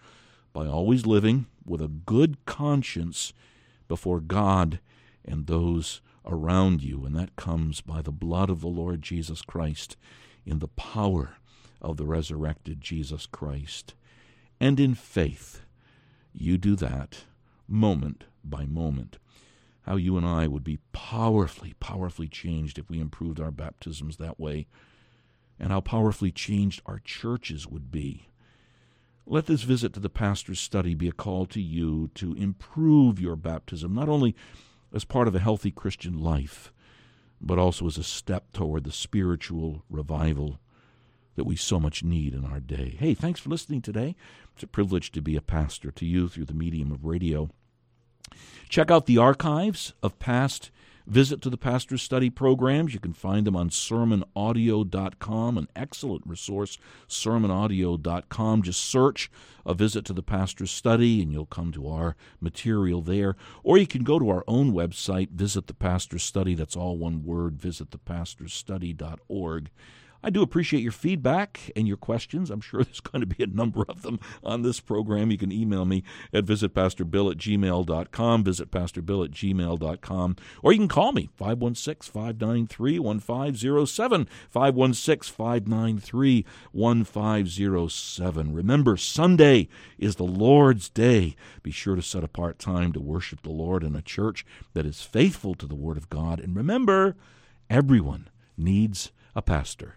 by 0.53 0.65
always 0.65 1.05
living 1.05 1.45
with 1.65 1.81
a 1.81 1.88
good 1.89 2.43
conscience 2.45 3.33
before 3.88 4.19
God 4.19 4.79
and 5.23 5.45
those 5.45 6.01
around 6.25 6.81
you. 6.81 7.05
And 7.05 7.15
that 7.15 7.36
comes 7.36 7.81
by 7.81 8.01
the 8.01 8.12
blood 8.12 8.49
of 8.49 8.62
the 8.62 8.67
Lord 8.67 9.01
Jesus 9.01 9.41
Christ 9.41 9.97
in 10.45 10.60
the 10.60 10.67
power 10.69 11.38
of 11.81 11.97
the 11.97 12.05
resurrected 12.05 12.81
Jesus 12.81 13.25
Christ 13.25 13.93
and 14.60 14.80
in 14.80 14.96
faith. 14.96 15.62
You 16.34 16.58
do 16.58 16.76
that 16.78 17.26
moment 17.67 18.26
by 18.43 18.65
moment. 18.65 19.17
How 19.82 19.96
you 19.96 20.17
and 20.17 20.26
I 20.26 20.48
would 20.48 20.63
be 20.63 20.80
powerfully, 20.91 21.74
powerfully 21.80 22.28
changed 22.28 22.78
if 22.78 22.89
we 22.89 23.00
improved 23.00 23.39
our 23.39 23.52
baptisms 23.52 24.17
that 24.17 24.39
way, 24.39 24.67
and 25.60 25.72
how 25.72 25.82
powerfully 25.82 26.32
changed 26.32 26.82
our 26.86 27.00
churches 27.00 27.67
would 27.67 27.91
be. 27.91 28.28
Let 29.26 29.46
this 29.46 29.63
visit 29.63 29.93
to 29.93 30.00
the 30.00 30.10
pastor's 30.10 30.60
study 30.60 30.93
be 30.93 31.08
a 31.10 31.13
call 31.13 31.46
to 31.48 31.62
you 31.62 32.10
to 32.15 32.34
improve 32.34 33.20
your 33.20 33.36
baptism, 33.36 33.93
not 33.93 34.10
only 34.10 34.36
as 34.93 35.04
part 35.04 35.28
of 35.28 35.36
a 35.36 35.39
healthy 35.39 35.72
Christian 35.72 36.17
life, 36.20 36.72
but 37.41 37.60
also 37.60 37.88
as 37.88 37.98
a 37.98 38.04
step 38.04 38.52
toward 38.54 38.84
the 38.84 38.91
spiritual 38.91 39.84
revival 39.89 40.60
that 41.38 41.45
we 41.45 41.56
so 41.56 41.80
much 41.80 42.04
need 42.04 42.34
in 42.34 42.43
our 42.43 42.60
day. 42.60 42.97
Hey, 43.00 43.13
thanks 43.13 43.39
for 43.39 43.50
listening 43.50 43.82
today. 43.82 44.17
It's 44.54 44.63
a 44.63 44.67
privilege 44.67 45.13
to 45.13 45.21
be 45.21 45.38
a 45.38 45.41
pastor 45.41 45.91
to 45.91 46.06
you 46.06 46.28
through 46.28 46.45
the 46.45 46.54
medium 46.54 46.91
of 46.91 47.06
radio. 47.06 47.50
Check 48.67 48.91
out 48.91 49.06
the 49.06 49.17
archives 49.17 49.93
of 50.04 50.19
past 50.19 50.71
Visit 51.08 51.41
to 51.41 51.50
the 51.50 51.58
Pastor's 51.58 52.02
Study 52.02 52.30
programs. 52.30 52.93
You 52.93 53.00
can 53.00 53.13
find 53.13 53.47
them 53.47 53.56
on 53.56 53.69
sermonaudio.com, 53.69 55.58
an 55.58 55.69
excellent 55.73 56.28
resource, 56.28 56.78
sermonaudio.com. 57.08 58.62
Just 58.62 58.84
search 58.84 59.32
a 59.65 59.73
visit 59.73 60.04
to 60.06 60.12
the 60.12 60.21
Pastor's 60.21 60.71
Study 60.71 61.21
and 61.21 61.32
you'll 61.32 61.45
come 61.45 61.71
to 61.71 61.88
our 61.88 62.17
material 62.41 63.02
there. 63.02 63.38
Or 63.63 63.78
you 63.78 63.88
can 63.88 64.04
go 64.04 64.19
to 64.19 64.30
our 64.30 64.43
own 64.47 64.73
website, 64.73 65.30
Visit 65.30 65.67
the 65.67 65.73
Pastor's 65.73 66.23
Study. 66.23 66.56
That's 66.56 66.76
all 66.76 66.97
one 66.97 67.23
word, 67.23 67.58
visitthepastorsstudy.org. 67.58 69.69
I 70.23 70.30
do 70.30 70.41
appreciate 70.41 70.84
your 70.84 70.91
feedback 70.91 71.71
and 71.75 71.88
your 71.88 71.97
questions. 71.97 72.49
I'm 72.49 72.62
sure 72.62 72.84
there's 72.84 72.99
going 72.99 73.21
to 73.21 73.27
be 73.27 73.43
a 73.43 73.47
number 73.47 73.86
of 73.88 74.01
them 74.01 74.19
on 74.43 74.62
this 74.62 74.80
program. 74.80 75.32
You 75.32 75.38
can 75.38 75.51
email 75.51 75.86
me 75.86 76.03
at 76.34 76.45
visitpastorbill 76.45 77.32
at 77.32 77.38
gmail.com, 77.38 78.43
visitpastorbill 78.43 79.25
at 79.25 79.32
gmail.com, 79.32 80.36
or 80.63 80.71
you 80.71 80.80
can 80.80 80.88
call 80.88 81.12
me, 81.12 81.30
516 81.36 82.12
593 82.12 82.99
1507, 82.99 84.27
516 84.49 85.36
593 85.36 86.45
1507. 86.71 88.53
Remember, 88.53 88.97
Sunday 88.97 89.67
is 89.97 90.15
the 90.15 90.23
Lord's 90.23 90.89
Day. 90.89 91.36
Be 91.63 91.71
sure 91.71 91.95
to 91.95 92.01
set 92.01 92.23
apart 92.23 92.60
time 92.60 92.91
to 92.93 92.99
worship 92.99 93.41
the 93.41 93.49
Lord 93.49 93.84
in 93.84 93.95
a 93.95 94.01
church 94.01 94.45
that 94.73 94.86
is 94.86 95.01
faithful 95.01 95.56
to 95.56 95.65
the 95.65 95.75
Word 95.75 95.97
of 95.97 96.10
God. 96.10 96.39
And 96.39 96.56
remember, 96.56 97.15
everyone 97.69 98.30
needs 98.58 99.12
a 99.36 99.41
pastor. 99.41 99.95